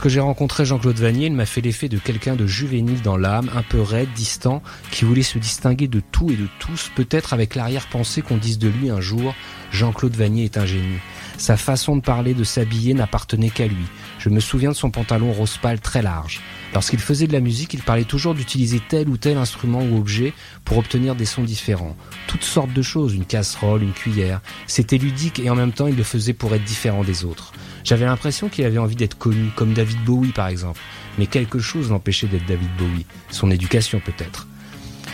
Lorsque 0.06 0.14
j'ai 0.14 0.22
rencontré 0.22 0.66
Jean-Claude 0.66 0.99
Vanier, 0.99 1.26
il 1.26 1.34
m'a 1.34 1.47
fait 1.47 1.62
l'effet 1.62 1.89
de 1.89 1.97
quelqu'un 1.97 2.36
de 2.36 2.45
juvénile 2.45 3.01
dans 3.01 3.18
l'âme, 3.18 3.49
un 3.56 3.64
peu 3.64 3.82
raide, 3.82 4.14
distant, 4.14 4.62
qui 4.91 5.03
voulait 5.03 5.24
se 5.24 5.39
distinguer 5.39 5.88
de 5.88 5.99
tout 5.99 6.30
et 6.30 6.36
de 6.36 6.47
tous, 6.60 6.91
peut-être 6.95 7.34
avec 7.34 7.56
l'arrière-pensée 7.56 8.22
qu'on 8.22 8.38
dise 8.38 8.60
de 8.60 8.68
lui 8.68 8.91
un 8.91 9.01
jour 9.01 9.34
Jean-Claude 9.72 10.16
Vanier 10.16 10.43
est 10.43 10.60
un 10.60 10.66
génie. 10.68 10.99
Sa 11.39 11.58
façon 11.58 11.95
de 11.95 12.01
parler, 12.01 12.36
de 12.36 12.43
s'habiller 12.43 12.93
n'appartenait 12.93 13.49
qu'à 13.49 13.66
lui. 13.66 13.86
Je 14.20 14.30
me 14.30 14.39
souviens 14.39 14.70
de 14.70 14.76
son 14.76 14.91
pantalon 14.91 15.32
rose 15.32 15.58
pâle 15.58 15.80
très 15.80 16.03
large. 16.03 16.39
Lorsqu'il 16.76 16.99
faisait 16.99 17.26
de 17.26 17.32
la 17.32 17.39
musique, 17.39 17.73
il 17.73 17.82
parlait 17.82 18.03
toujours 18.03 18.36
d'utiliser 18.36 18.82
tel 18.86 19.07
ou 19.07 19.15
tel 19.15 19.38
instrument 19.38 19.80
ou 19.80 19.97
objet 19.97 20.34
pour 20.65 20.78
obtenir 20.78 21.15
des 21.15 21.23
sons 21.23 21.43
différents. 21.43 21.95
Toutes 22.28 22.43
sortes 22.43 22.73
de 22.73 22.82
choses, 22.82 23.15
une 23.15 23.23
casserole, 23.23 23.82
une 23.82 23.93
cuillère. 23.93 24.41
C'était 24.67 24.97
ludique 24.97 25.39
et 25.39 25.49
en 25.49 25.55
même 25.55 25.71
temps 25.71 25.88
il 25.88 25.95
le 25.95 26.03
faisait 26.03 26.34
pour 26.34 26.53
être 26.53 26.65
différent 26.65 27.05
des 27.05 27.23
autres. 27.23 27.53
J'avais 27.86 28.03
l'impression 28.03 28.49
qu'il 28.49 28.65
avait 28.65 28.78
envie 28.78 28.97
d'être 28.97 29.17
connu, 29.17 29.51
comme 29.55 29.73
David 29.73 30.03
Bowie 30.03 30.34
par 30.34 30.49
exemple. 30.49 30.82
Mais 31.17 31.28
quelque 31.28 31.59
chose 31.59 31.91
l'empêchait 31.91 32.28
d'être 32.28 32.45
David 32.45 32.76
Bowie. 32.78 33.05
Son 33.30 33.51
éducation 33.51 34.01
peut-être. 34.01 34.45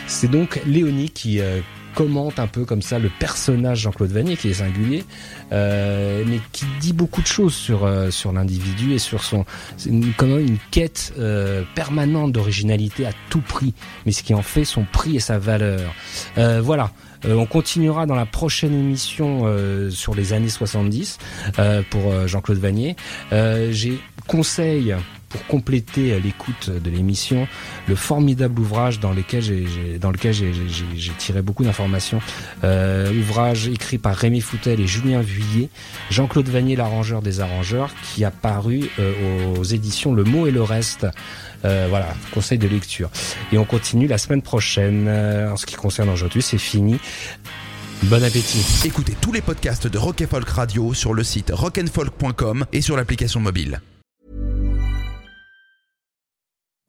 C'est 0.08 0.28
donc 0.28 0.60
Léonie 0.66 1.10
qui 1.10 1.38
euh, 1.38 1.60
commente 1.94 2.38
un 2.38 2.46
peu 2.46 2.64
comme 2.64 2.82
ça 2.82 2.98
le 2.98 3.10
personnage 3.18 3.80
Jean-Claude 3.80 4.10
Vanier 4.10 4.36
qui 4.36 4.48
est 4.48 4.54
singulier, 4.54 5.04
euh, 5.52 6.24
mais 6.26 6.40
qui 6.52 6.64
dit 6.80 6.92
beaucoup 6.92 7.22
de 7.22 7.26
choses 7.26 7.54
sur 7.54 7.84
euh, 7.84 8.10
sur 8.10 8.32
l'individu 8.32 8.92
et 8.94 8.98
sur 8.98 9.22
son 9.22 9.44
c'est 9.76 9.90
une, 9.90 10.12
une 10.20 10.58
quête 10.70 11.14
euh, 11.18 11.62
permanente 11.74 12.32
d'originalité 12.32 13.06
à 13.06 13.12
tout 13.30 13.40
prix, 13.40 13.74
mais 14.06 14.12
ce 14.12 14.22
qui 14.22 14.34
en 14.34 14.42
fait 14.42 14.64
son 14.64 14.84
prix 14.84 15.16
et 15.16 15.20
sa 15.20 15.38
valeur. 15.38 15.92
Voilà. 16.36 16.90
On 17.24 17.46
continuera 17.46 18.04
dans 18.06 18.16
la 18.16 18.26
prochaine 18.26 18.74
émission 18.74 19.46
sur 19.90 20.14
les 20.14 20.32
années 20.32 20.48
70 20.48 21.18
euh, 21.58 21.82
pour 21.88 22.26
Jean-Claude 22.26 22.58
Vanier. 22.58 22.96
J'ai 23.30 24.00
conseil 24.26 24.94
pour 25.32 25.46
compléter 25.46 26.12
euh, 26.12 26.20
l'écoute 26.20 26.70
de 26.70 26.90
l'émission, 26.90 27.48
le 27.88 27.94
formidable 27.94 28.60
ouvrage 28.60 29.00
dans 29.00 29.12
lequel 29.12 29.42
j'ai, 29.42 31.12
tiré 31.18 31.42
beaucoup 31.42 31.64
d'informations. 31.64 32.20
Euh, 32.64 33.12
ouvrage 33.20 33.68
écrit 33.68 33.98
par 33.98 34.14
Rémi 34.14 34.40
Foutel 34.40 34.80
et 34.80 34.86
Julien 34.86 35.20
Vuillet, 35.20 35.68
Jean-Claude 36.10 36.48
Vanier, 36.48 36.76
l'arrangeur 36.76 37.22
des 37.22 37.40
arrangeurs, 37.40 37.90
qui 38.14 38.24
a 38.24 38.30
paru 38.30 38.90
euh, 38.98 39.56
aux 39.56 39.64
éditions 39.64 40.14
Le 40.14 40.24
Mot 40.24 40.46
et 40.46 40.50
le 40.50 40.62
Reste. 40.62 41.06
Euh, 41.64 41.86
voilà, 41.88 42.14
conseil 42.32 42.58
de 42.58 42.66
lecture. 42.66 43.10
Et 43.52 43.58
on 43.58 43.64
continue 43.64 44.06
la 44.06 44.18
semaine 44.18 44.42
prochaine. 44.42 45.08
En 45.08 45.56
ce 45.56 45.66
qui 45.66 45.76
concerne 45.76 46.08
aujourd'hui, 46.08 46.42
c'est 46.42 46.58
fini. 46.58 46.98
Bon 48.04 48.22
appétit. 48.22 48.64
Écoutez 48.84 49.14
tous 49.20 49.32
les 49.32 49.42
podcasts 49.42 49.86
de 49.86 49.96
Rock 49.96 50.24
Folk 50.28 50.48
Radio 50.48 50.92
sur 50.92 51.14
le 51.14 51.22
site 51.22 51.52
rockandfolk.com 51.54 52.66
et 52.72 52.80
sur 52.80 52.96
l'application 52.96 53.38
mobile. 53.38 53.80